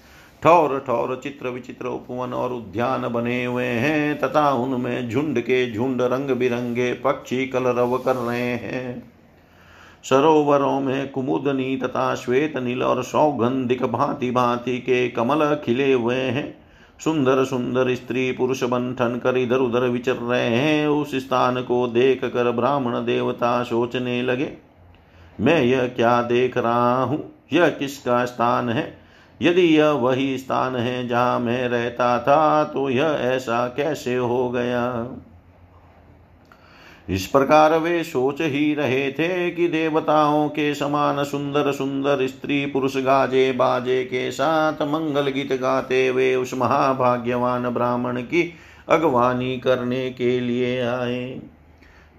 ठौर 0.44 0.80
ठौर 0.88 1.20
चित्र 1.24 1.50
विचित्र 1.50 1.88
उपवन 1.88 2.34
और 2.34 2.54
उद्यान 2.54 3.08
बने 3.08 3.44
हुए 3.46 3.66
हैं, 3.66 4.20
तथा 4.20 4.50
उनमें 4.54 5.10
झुंड 5.10 5.40
के 5.40 5.72
झुंड 5.74 6.02
रंग 6.04 6.30
बिरंगे 6.30 6.92
पक्षी 6.94 7.46
कलरव 7.48 7.98
कर 7.98 8.16
रहे 8.16 8.40
हैं। 8.40 9.12
सरोवरों 10.04 10.80
में 10.82 11.12
कुमुदनी 11.12 11.76
तथा 11.78 12.14
श्वेत 12.16 12.58
नील 12.58 12.84
और 12.84 13.04
सौगंधिक 13.04 13.84
भांति 13.84 14.32
भांति 14.32 14.78
के 14.80 15.08
कमल 15.10 15.56
खिले 15.66 15.92
हुए 15.94 16.16
हैं। 16.16 16.46
सुंदर 17.00 17.44
सुंदर 17.46 17.94
स्त्री 17.96 18.32
पुरुष 18.32 18.64
बंठन 18.64 19.20
कर 19.24 19.38
इधर 19.38 19.58
उधर 19.58 19.88
विचर 19.88 20.16
रहे 20.16 20.50
हैं। 20.50 20.88
उस 20.88 21.16
स्थान 21.16 21.62
को 21.62 21.86
देख 21.88 22.26
कर 22.26 22.52
ब्राह्मण 22.52 23.06
देवता 23.06 23.62
सोचने 23.64 24.22
लगे, 24.22 24.52
मैं 25.40 25.62
यह 25.62 25.88
क्या 25.88 26.22
देख 26.24 26.58
रहा 26.58 27.04
हूँ? 27.04 27.24
यह 27.54 27.70
किसका 27.70 28.24
स्थान 28.26 28.70
है? 28.70 29.03
यदि 29.44 29.78
यह 29.78 29.90
वही 29.90 30.38
स्थान 30.38 30.76
है 30.76 31.08
जहाँ 31.08 31.40
मैं 31.40 31.68
रहता 31.70 32.20
था 32.20 32.64
तो 32.64 32.90
यह 32.90 33.06
ऐसा 33.06 33.68
कैसे 33.68 34.16
हो 34.16 34.50
गया? 34.50 35.08
इस 37.10 37.26
प्रकार 37.26 37.78
वे 37.78 38.04
सोच 38.04 38.42
ही 38.42 38.74
रहे 38.74 39.12
थे 39.12 39.52
कि 39.52 39.68
देवताओं 39.68 40.50
के 40.50 40.74
समान 40.76 41.24
सुंदर 41.24 41.72
सुंदर 41.72 42.28
स्त्री 42.28 42.66
पुरुष 42.66 42.98
गाजे 42.98 43.52
बाजे 43.52 44.04
के 44.04 44.32
साथ 44.32 44.74
मंगल 44.74 45.28
गीत 45.30 45.54
गाते 45.62 46.12
वे 46.12 46.36
उस 46.36 46.54
महाभाग्यवान 46.54 47.70
ब्राह्मण 47.70 48.22
की 48.22 48.54
अगवानी 48.90 49.58
करने 49.58 50.10
के 50.12 50.40
लिए 50.40 50.82
आए। 50.82 51.42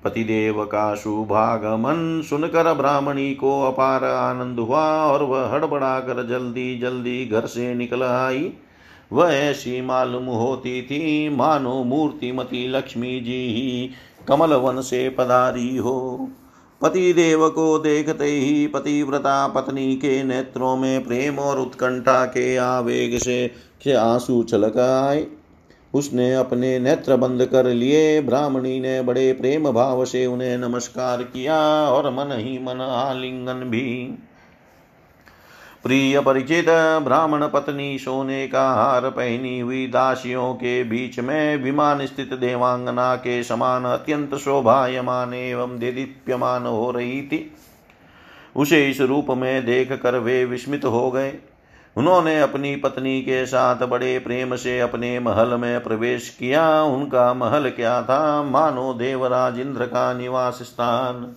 पतिदेव 0.04 0.64
का 0.64 0.94
शुभागमन 0.94 2.22
सुनकर 2.30 2.72
ब्राह्मणी 2.74 3.34
को 3.34 3.62
अपार 3.62 4.04
आनंद 4.04 4.58
हुआ 4.58 4.84
और 5.04 5.22
वह 5.22 5.48
हड़बड़ा 5.48 6.00
कर 6.00 6.26
जल्दी 6.28 6.78
जल्दी 6.78 7.26
घर 7.26 7.46
से 7.46 7.74
निकल 7.74 8.02
आई। 8.02 8.52
वह 9.12 9.32
ऐसी 9.32 9.80
मालूम 9.80 10.24
होती 10.24 10.82
थी, 10.82 11.28
मानो 11.28 11.84
मूर्तिमती 11.84 12.68
लक्ष्मी 12.68 13.20
जी 13.20 13.42
ही 13.54 13.90
कमल 14.28 14.54
वन 14.54 14.80
से 14.80 15.08
पधारी 15.08 15.76
हो। 15.76 16.28
पति 16.82 17.12
देव 17.12 17.48
को 17.48 17.78
देखते 17.78 18.24
ही 18.24 18.66
पतिव्रता 18.66 19.48
पत्नी 19.48 19.96
के 19.96 20.22
नेत्रों 20.22 20.76
में 20.76 21.04
प्रेम 21.04 21.38
और 21.38 21.58
उत्कंठा 21.58 22.24
के 22.24 22.56
आवेग 22.56 23.18
से 23.18 23.92
आँसू 23.92 24.42
छलक 24.42 24.78
आए। 24.78 25.26
उसने 25.94 26.34
अपने 26.34 26.78
नेत्र 26.78 27.16
बंद 27.16 27.46
कर 27.46 27.66
लिए। 27.66 28.20
ब्राह्मणी 28.20 28.80
ने 28.80 29.02
बड़े 29.02 29.32
प्रेम 29.32 29.70
भाव 29.70 30.04
से 30.04 30.26
उन्हें 30.26 30.58
नमस्कार 30.58 31.22
किया 31.22 31.58
और 31.88 32.10
मन 32.10 32.32
ही 32.32 32.58
मन 32.58 32.80
आलिंगन 32.80 33.54
भी। 33.54 34.18
प्रिय 35.82 36.20
परिचित, 36.20 36.66
ब्राह्मण 37.02 37.46
पत्नी 37.48 37.98
सोने 37.98 38.48
का 38.48 38.72
हार 38.72 39.10
पहनी 39.10 39.60
हुई 39.60 39.86
दासियों 39.86 40.54
के 40.54 40.84
बीच 40.84 41.18
में 41.18 41.56
विमान 41.56 42.06
स्थित 42.06 42.34
देवांगना 42.34 43.14
के 43.16 43.42
समान 43.42 43.84
अत्यंत 43.84 44.34
शोभायमान 44.34 45.34
एवं 45.34 45.78
दीप्यमान 45.78 46.66
हो 46.66 46.90
रही 46.90 47.22
थी। 47.22 47.52
उसे 48.56 48.90
इस 48.90 49.00
रूप 49.00 49.26
में 49.30 49.66
देख 49.66 49.92
कर 49.92 50.18
वे 50.18 50.44
विस्मित 50.44 50.84
हो 50.84 51.10
गए। 51.10 51.34
उन्होंने 51.96 52.40
अपनी 52.40 52.76
पत्नी 52.76 53.20
के 53.22 53.46
साथ 53.46 53.86
बड़े 53.86 54.18
प्रेम 54.18 54.56
से 54.56 54.80
अपने 54.80 55.18
महल 55.20 55.54
में 55.54 55.82
प्रवेश 55.82 56.28
किया। 56.30 56.82
उनका 56.82 57.34
महल 57.34 57.70
क्या 57.70 58.02
था? 58.02 58.42
मानो 58.42 58.94
देवराज 58.94 59.60
इंद्र 59.60 59.86
का 59.86 60.12
निवास 60.14 60.58
स्थान। 60.62 61.36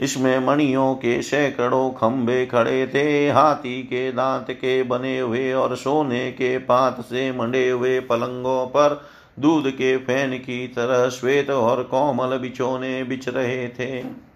इसमें 0.00 0.38
मणियों 0.38 0.94
के 0.94 1.22
सैकड़ों 1.22 1.90
खंभे 1.90 2.46
खड़े 2.46 2.86
थे। 2.86 3.30
हाथी 3.30 3.82
के 3.82 4.12
दांत 4.12 4.50
के 4.50 4.82
बने 4.82 5.18
हुए 5.20 5.52
और 5.52 5.76
सोने 5.76 6.30
के 6.32 6.58
पात 6.58 7.00
से 7.00 7.32
मंडे 7.32 7.70
हुए 7.70 8.00
पलंगों 8.00 8.66
पर 8.66 9.02
दूध 9.38 9.70
के 9.70 9.96
फ़ैन 9.96 10.38
की 10.38 10.66
तरह 10.68 11.08
श्वेत 11.08 11.50
और 11.50 11.82
कोमल 11.82 12.38
बिछोने 12.38 13.04
बिछ 13.04 13.28
रहे 13.28 13.68
थे। 13.68 14.29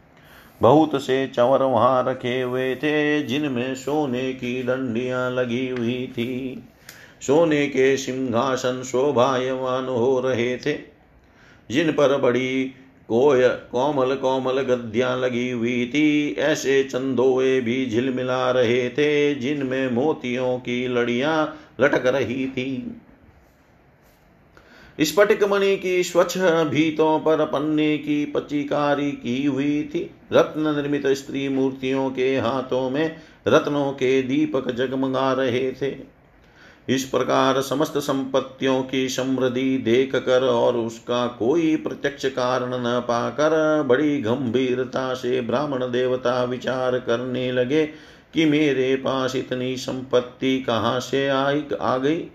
बहुत 0.63 1.03
से 1.03 1.27
चंवर 1.27 1.63
वहाँ 1.63 2.05
रखे 2.09 2.43
हुए 2.43 2.75
थे, 2.75 3.23
जिनमें 3.23 3.75
सोने 3.75 4.33
की 4.33 4.63
डंडियाँ 4.63 5.31
लगी 5.31 5.69
हुई 5.69 6.07
थी। 6.07 6.63
सोने 7.21 7.67
के 7.67 7.97
सिंहासन 7.97 8.83
शोभायमान 8.83 9.85
हो 9.85 10.21
रहे 10.21 10.57
थे, 10.57 10.79
जिन 11.71 11.93
पर 11.93 12.19
बड़ी 12.19 12.73
कोय, 13.09 13.49
कोमल 13.49 14.15
कोमल 14.15 14.61
गद्दियाँ 14.61 15.17
लगी 15.21 15.51
हुई 15.51 15.87
थी। 15.87 16.35
ऐसे 16.39 16.85
चंदोए 16.85 17.61
भी 17.61 17.87
झिलमिला 17.87 18.51
रहे 18.51 18.89
थे, 18.89 19.35
जिनमें 19.35 19.91
मोतियों 19.91 20.59
की 20.59 20.89
लड़ियाँ 20.89 21.59
लटक 21.81 22.07
रही 22.07 22.47
थी। 22.47 23.01
स्फटिक 25.01 25.45
मणि 25.45 25.77
की 25.77 26.03
स्वच्छ 26.03 26.39
भीतों 26.39 27.19
पर 27.21 27.45
पन्ने 27.45 27.99
की 27.99 28.25
पचिकारी 28.25 29.13
की 29.13 29.45
हुई 29.45 29.83
थी। 29.95 30.11
रत्न 30.33 30.75
निर्मित 30.77 31.07
स्त्री 31.07 31.49
मूर्तियों 31.49 32.11
के 32.11 32.37
हाथों 32.39 32.91
में 32.91 33.17
रत्नों 33.49 33.93
के 33.93 34.23
दीपक 34.23 34.71
जगमगा 34.71 35.33
रहे 35.33 35.73
थे। 35.73 36.15
इस 36.89 37.05
प्रकार 37.05 37.61
समस्त 37.63 37.99
संपत्तियों 37.99 38.83
की 38.83 39.09
समृद्धि 39.09 39.79
देख 39.79 40.17
कर 40.17 40.45
और 40.45 40.77
उसका 40.77 41.27
कोई 41.27 41.77
प्रत्यक्ष 41.77 42.27
कारण 42.27 42.71
न 42.71 43.01
पाकर 43.01 43.83
बड़ी 43.83 44.21
गंभीरता 44.21 45.15
से 45.15 45.41
ब्राह्मण 45.41 45.79
देवता 45.79 46.45
विचार 46.45 46.99
करने 46.99 47.53
लगे 47.53 47.87
कि 48.35 48.45
मेरे 48.45 48.97
पास 48.97 49.37
इतनी 49.37 49.77
संपत्ति 49.77 50.59
कहाँ 50.59 51.01
से 51.01 51.29
आई, 51.29 51.65
आ 51.81 51.99
गई। 51.99 52.27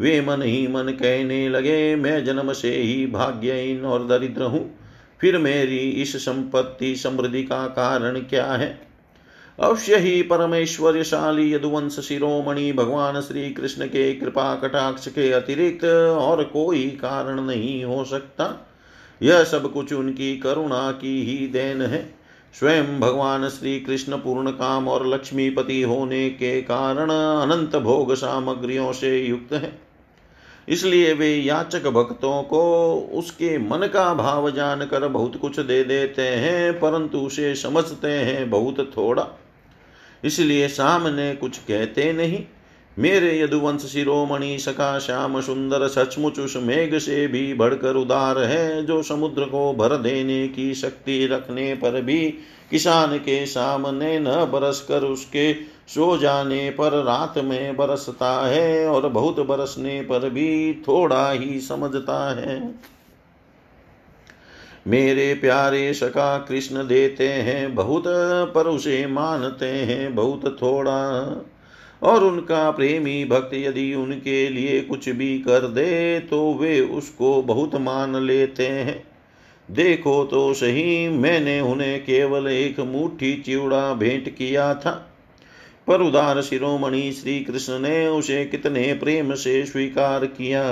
वे 0.00 0.20
मन 0.20 0.42
ही 0.42 0.66
मन 0.66 0.82
कहने 0.82 1.48
लगे, 1.48 1.96
मैं 1.96 2.24
जन्म 2.24 2.52
से 2.52 2.76
ही 2.76 3.06
भाग्यहीन 3.06 3.84
और 3.84 4.06
दरिद्र 4.06 4.42
हूँ। 4.42 4.78
फिर 5.20 5.38
मेरी 5.38 5.78
इस 5.78 6.16
संपत्ति 6.16 6.96
समृद्धि 6.96 7.42
का 7.42 7.66
कारण 7.66 8.18
क्या 8.18 8.46
है? 8.46 8.80
अवश्य 9.60 9.96
ही 9.96 10.22
परमेश्वरशाली 10.22 11.54
यदुवंश 11.54 12.00
शिरोमणि 12.00 12.72
भगवान 12.72 13.20
श्री 13.20 13.50
कृष्ण 13.50 13.86
के 13.86 14.14
कृपा 14.14 14.54
कटाक्ष 14.54 15.08
के 15.08 15.32
अतिरिक्त 15.32 15.84
और 16.14 16.44
कोई 16.44 16.88
कारण 16.88 17.40
नहीं 17.40 17.84
हो 17.84 18.04
सकता। 18.04 18.70
यह 19.22 19.44
सब 19.44 19.72
कुछ 19.72 19.92
उनकी 19.92 20.36
करुणा 20.36 20.92
की 20.92 21.22
ही 21.22 21.46
देन 21.46 21.82
है। 21.82 22.14
स्वयं 22.58 23.00
भगवान 23.00 23.48
श्री 23.48 23.80
कृष्ण 23.80 24.16
पूर्ण 24.16 24.50
काम 24.50 24.88
और 24.88 25.06
लक्ष्मीपति 25.06 25.82
होने 25.82 26.30
के 26.30 26.62
कारण 26.62 27.10
अनंत 27.10 27.76
भोग 27.76 28.14
सामग्रियों 28.14 28.92
से 28.92 29.20
युक्त 29.26 29.52
है। 29.52 29.89
इसलिए 30.68 31.12
वे 31.12 31.34
याचक 31.36 31.86
भक्तों 31.86 32.42
को 32.42 32.62
उसके 33.14 33.56
मन 33.58 33.86
का 33.86 34.14
भाव 34.14 34.50
जानकर 34.50 35.08
बहुत 35.08 35.36
कुछ 35.36 35.60
दे 35.60 35.82
देते 35.84 36.22
हैं, 36.22 36.72
परंतु 36.72 37.18
उसे 37.18 37.54
समझते 37.54 38.08
हैं 38.08 38.50
बहुत 38.50 38.92
थोड़ा। 38.96 39.26
इसलिए 40.24 40.68
सामने 40.68 41.34
कुछ 41.34 41.58
कहते 41.58 42.12
नहीं। 42.12 42.44
मेरे 42.98 43.40
यदुवंश 43.40 43.82
शिरोमणि 43.82 44.58
सका 44.58 44.98
श्याम 44.98 45.40
सुंदर 45.40 45.86
सचमुच 45.88 46.38
उस 46.38 46.56
मेघ 46.56 46.98
से 46.98 47.26
भी 47.26 47.54
बढ़कर 47.54 47.94
उदार 47.94 48.38
है, 48.38 48.86
जो 48.86 49.02
समुद्र 49.02 49.44
को 49.44 49.72
भर 49.72 49.96
देने 49.96 50.48
की 50.48 50.74
शक्ति 50.74 51.26
रखने 51.26 51.74
पर 51.74 52.00
भी 52.00 52.18
किसान 52.70 53.16
के 53.18 53.46
सामने 53.46 54.18
न 54.18 54.24
बरस 54.24 54.80
कर 54.88 55.02
उसके 55.02 55.52
सो 55.94 56.16
जाने 56.16 56.70
पर 56.70 56.92
रात 57.04 57.38
में 57.38 57.76
बरसता 57.76 58.46
है 58.46 58.86
और 58.86 59.08
बहुत 59.08 59.40
बरसने 59.40 60.00
पर 60.02 60.30
भी 60.30 60.82
थोड़ा 60.88 61.30
ही 61.30 61.60
समझता 61.60 62.40
है। 62.40 62.74
मेरे 64.86 65.34
प्यारे 65.34 65.92
सका 65.94 66.38
कृष्ण 66.38 66.86
देते 66.86 67.28
हैं 67.28 67.74
बहुत, 67.74 68.04
पर 68.54 68.66
उसे 68.66 69.06
मानते 69.06 69.66
हैं 69.66 70.14
बहुत 70.14 70.58
थोड़ा। 70.62 71.00
और 72.02 72.24
उनका 72.24 72.70
प्रेमी 72.70 73.24
भक्त 73.24 73.54
यदि 73.54 73.94
उनके 73.94 74.48
लिए 74.48 74.80
कुछ 74.80 75.08
भी 75.08 75.38
कर 75.38 75.66
दे 75.68 76.20
तो 76.20 76.54
वे 76.54 76.80
उसको 76.80 77.42
बहुत 77.42 77.74
मान 77.74 78.16
लेते 78.16 78.66
हैं। 78.66 79.02
देखो 79.70 80.24
तो 80.24 80.54
सही, 80.54 81.08
मैंने 81.08 81.60
उन्हें 81.60 82.04
केवल 82.04 82.48
एक 82.48 82.80
मुट्ठी 82.80 83.34
चिवड़ा 83.36 83.94
भेंट 83.94 84.28
किया 84.28 84.74
था। 84.74 85.09
पर 85.90 86.00
उदार 86.00 86.42
शिरोमणि 86.42 87.12
श्री 87.12 87.40
कृष्ण 87.40 87.78
ने 87.78 88.06
उसे 88.08 88.44
कितने 88.44 88.92
प्रेम 88.92 89.34
से 89.34 89.64
स्वीकार 89.64 90.26
किया। 90.26 90.62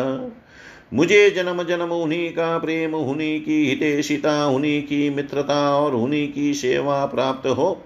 मुझे 0.95 1.31
जन्म 1.31 1.63
जन्म 1.63 1.91
उन्हीं 1.91 2.31
का 2.31 2.59
प्रेम, 2.59 2.95
उन्हीं 2.95 3.41
की 3.41 3.69
हितेशिता, 3.71 4.47
उन्हीं 4.47 4.83
की 4.83 5.11
मित्रता 5.11 5.77
और 5.77 5.95
उन्हीं 5.95 6.33
की 6.33 6.55
सेवा 6.55 7.07
प्राप्त 7.07 7.49
हो। 7.49 7.85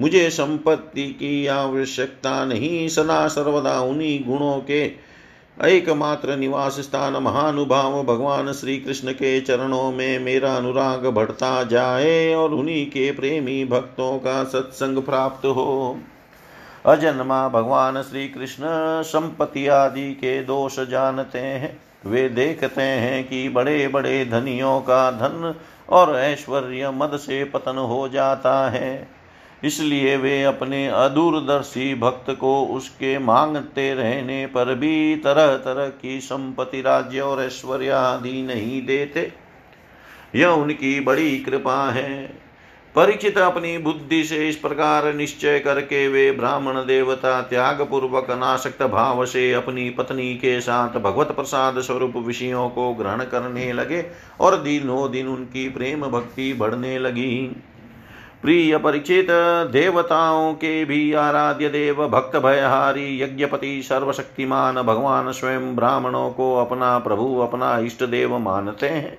मुझे 0.00 0.30
संपत्ति 0.30 1.06
की 1.06 1.46
आवश्यकता 1.46 2.44
नहीं, 2.44 2.88
सदा 2.88 3.28
सर्वदा 3.28 3.80
उन्हीं 3.80 4.24
गुणों 4.24 4.60
के 4.60 5.12
एकमात्र 5.62 6.36
निवास 6.36 6.80
स्थान 6.80 7.12
महानुभाव 7.12 8.02
भगवान 8.02 8.52
श्री 8.52 8.78
कृष्ण 8.78 9.12
के 9.12 9.40
चरणों 9.40 9.92
में 9.92 10.18
मेरा 10.18 10.56
अनुराग 10.56 11.06
बढ़ता 11.06 11.62
जाए 11.64 12.34
और 12.34 12.54
उन्हीं 12.54 12.86
के 12.86 13.12
प्रेमी 13.12 13.64
भक्तों 13.64 14.18
का 14.18 14.44
सत्संग 14.44 15.02
प्राप्त 15.02 15.46
हो। 15.46 15.98
अजन्मा 16.86 17.48
भगवान 17.48 18.02
श्री 18.02 18.28
कृष्ण 18.28 18.64
संपत्ति 19.02 19.66
आदि 19.66 20.12
के 20.12 20.42
दोष 20.42 20.80
जानते 20.80 21.38
हैं। 21.38 21.80
वे 22.06 22.28
देखते 22.28 22.82
हैं 22.82 23.28
कि 23.28 23.48
बड़े 23.48 23.88
बड़े 23.88 24.24
धनियों 24.24 24.80
का 24.80 25.10
धन 25.10 25.54
और 25.88 26.16
ऐश्वर्य 26.16 26.90
मद 26.90 27.16
से 27.16 27.44
पतन 27.44 27.76
हो 27.76 28.08
जाता 28.08 28.70
है। 28.70 29.08
इसलिए 29.64 30.16
वे 30.16 30.44
अपने 30.44 30.88
अदूरदर्शी 30.88 31.94
भक्त 31.94 32.30
को 32.30 32.66
उसके 32.66 33.18
मांगते 33.18 33.94
रहने 33.94 34.46
पर 34.46 34.74
भी 34.74 35.16
तरह 35.16 35.56
तरह 35.56 35.88
की 35.88 36.20
संपत्ति, 36.20 36.80
राज्य 36.80 37.20
और 37.20 37.42
ऐश्वर्य 37.42 37.90
आदि 37.90 38.42
नहीं 38.42 38.86
देते। 38.86 39.32
यह 40.34 40.48
उनकी 40.48 41.00
बड़ी 41.00 41.38
कृपा 41.38 41.90
है। 41.90 42.42
परीक्षित 42.96 43.38
अपनी 43.38 43.78
बुद्धि 43.78 44.24
से 44.24 44.48
इस 44.48 44.56
प्रकार 44.56 45.14
निश्चय 45.14 45.58
करके 45.58 46.08
वे 46.08 46.32
ब्राह्मण 46.32 46.74
देवता 46.74 47.42
त्याग 47.42 47.82
पूर्वक 47.82 48.30
अनासक्त 48.30 48.82
भाव 48.82 49.24
से 49.26 49.52
अपनी 49.52 49.90
पत्नी 49.90 50.34
के 50.34 50.60
साथ 50.60 50.88
भगवत 50.88 51.26
प्रसाद 51.26 51.80
स्वरूप 51.80 52.16
विषयों 52.16 52.68
को 52.68 52.94
ग्रहण 52.94 53.24
करने 53.24 53.72
लगे 53.72 54.06
और 54.40 54.56
दिनों 54.56 55.10
दिन 55.10 55.28
उनकी 55.28 55.68
प्रेम 55.68 56.00
भक्ति 56.00 56.52
बढ़ने 56.52 56.98
लगी। 56.98 57.56
प्रिय 58.42 58.78
परिचित 58.78 59.26
देवताओं 59.72 60.54
के 60.54 60.84
भी 60.84 61.12
आराध्य 61.12 61.68
देव, 61.68 62.08
भक्त 62.08 62.36
भयहारी, 62.36 63.22
यज्ञपति, 63.22 63.82
सर्वशक्तिमान 63.82 64.82
भगवान 64.82 65.32
स्वयं 65.32 65.76
ब्राह्मणों 65.76 66.30
को 66.30 66.56
अपना 66.56 66.98
प्रभु, 66.98 67.38
अपना 67.38 67.78
इष्ट 67.78 68.04
देव 68.04 68.38
मानते 68.38 68.88
हैं। 68.88 69.18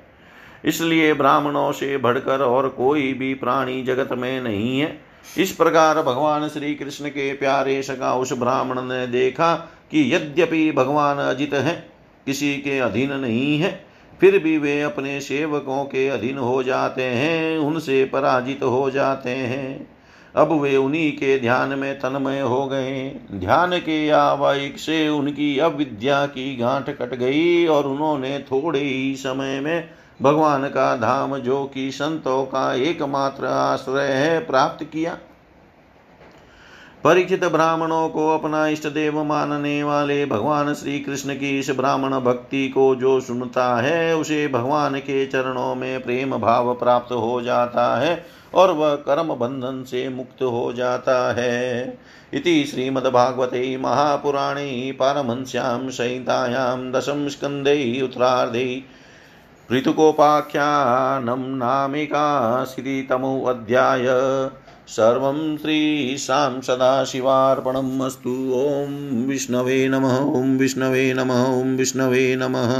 इसलिए 0.65 1.13
ब्राह्मणों 1.13 1.71
से 1.71 1.97
बढ़कर 1.97 2.41
और 2.41 2.69
कोई 2.69 3.13
भी 3.13 3.33
प्राणी 3.33 3.83
जगत 3.83 4.09
में 4.13 4.41
नहीं 4.41 4.79
है। 4.79 5.01
इस 5.37 5.51
प्रकार 5.51 6.01
भगवान 6.01 6.47
श्री 6.47 6.75
कृष्ण 6.75 7.09
के 7.09 7.33
प्यारे 7.33 7.81
सका 7.83 8.13
उस 8.15 8.33
ब्राह्मण 8.33 8.81
ने 8.81 9.07
देखा 9.07 9.55
कि 9.91 10.13
यद्यपि 10.15 10.71
भगवान 10.71 11.17
अजित 11.17 11.53
है, 11.53 11.89
किसी 12.25 12.55
के 12.57 12.79
अधीन 12.79 13.13
नहीं 13.13 13.59
है, 13.59 13.85
फिर 14.21 14.37
भी 14.39 14.57
वे 14.57 14.81
अपने 14.81 15.19
सेवकों 15.21 15.83
के 15.83 16.07
अधीन 16.07 16.37
हो 16.37 16.63
जाते 16.63 17.03
हैं, 17.03 17.57
उनसे 17.57 18.03
पराजित 18.05 18.63
हो 18.63 18.89
जाते 18.91 19.29
हैं। 19.29 19.87
अब 20.35 20.51
वे 20.61 20.77
उन्हीं 20.77 21.11
के 21.11 21.39
ध्यान 21.39 21.69
में 21.69 21.99
तन्मय 21.99 22.39
हो 22.39 22.65
गए। 22.67 23.21
ध्यान 23.33 23.77
के 23.77 24.09
आवाहिक 24.09 24.79
से 24.79 25.09
उनकी 25.09 25.57
अविद्या 25.59 26.25
की 26.25 26.55
गांठ 26.55 26.89
कट 26.89 27.15
गई 27.15 27.65
और 27.65 27.87
उन्होंने 27.87 28.39
थोड़े 28.39 28.79
ही 28.79 29.15
समय 29.15 29.59
में 29.59 29.89
भगवान 30.23 30.67
का 30.67 30.95
धाम 30.95 31.37
जो 31.37 31.63
कि 31.65 31.91
संतों 31.91 32.45
का 32.45 32.73
एकमात्र 32.73 33.45
आश्रय 33.45 34.07
है 34.07 34.39
प्राप्त 34.39 34.83
किया। 34.83 35.17
परीक्षित 37.03 37.43
ब्राह्मणों 37.45 38.09
को 38.09 38.29
अपना 38.29 38.67
इष्ट 38.67 38.87
देव 38.87 39.23
मानने 39.23 39.83
वाले 39.83 40.25
भगवान 40.25 40.73
श्री 40.73 40.99
कृष्ण 40.99 41.33
की 41.33 41.59
इस 41.59 41.69
ब्राह्मण 41.69 42.19
भक्ति 42.19 42.69
को 42.69 42.95
जो 42.95 43.19
सुनता 43.21 43.75
है, 43.75 44.15
उसे 44.15 44.47
भगवान 44.47 44.95
के 44.99 45.25
चरणों 45.25 45.75
में 45.75 46.03
प्रेम 46.03 46.37
भाव 46.37 46.73
प्राप्त 46.73 47.11
हो 47.11 47.41
जाता 47.41 47.97
है 47.97 48.25
और 48.53 48.71
वह 48.71 48.95
कर्म 48.95 49.33
बंधन 49.33 49.83
से 49.83 50.09
मुक्त 50.09 50.43
हो 50.43 50.73
जाता 50.73 51.33
है। 51.33 51.99
इति 52.33 52.63
श्रीमद्भागवते 52.63 53.77
महापुराणे 53.77 54.91
पारमहंस्यां 54.99 55.89
संहितायां 55.89 56.91
दशम 56.91 57.27
स्कन्धे 57.27 58.01
उत्तरार्धे 58.01 58.83
ऋतुकोपाख्यानं 59.71 61.57
नामिकाशीतितमोऽध्याय 61.57 64.05
सर्वं 64.87 65.57
श्रीशां 65.57 66.61
सदाशिवार्पणम् 66.61 68.01
अस्तु। 68.01 68.51
ॐ 68.55 69.27
विष्णवे 69.27 69.87
नमः, 69.87 70.19
ॐ 70.19 70.57
विष्णवे 70.57 71.13
नमः, 71.13 71.61
ॐ 71.61 71.75
विष्णवे 71.75 72.35
नमः। 72.35 72.73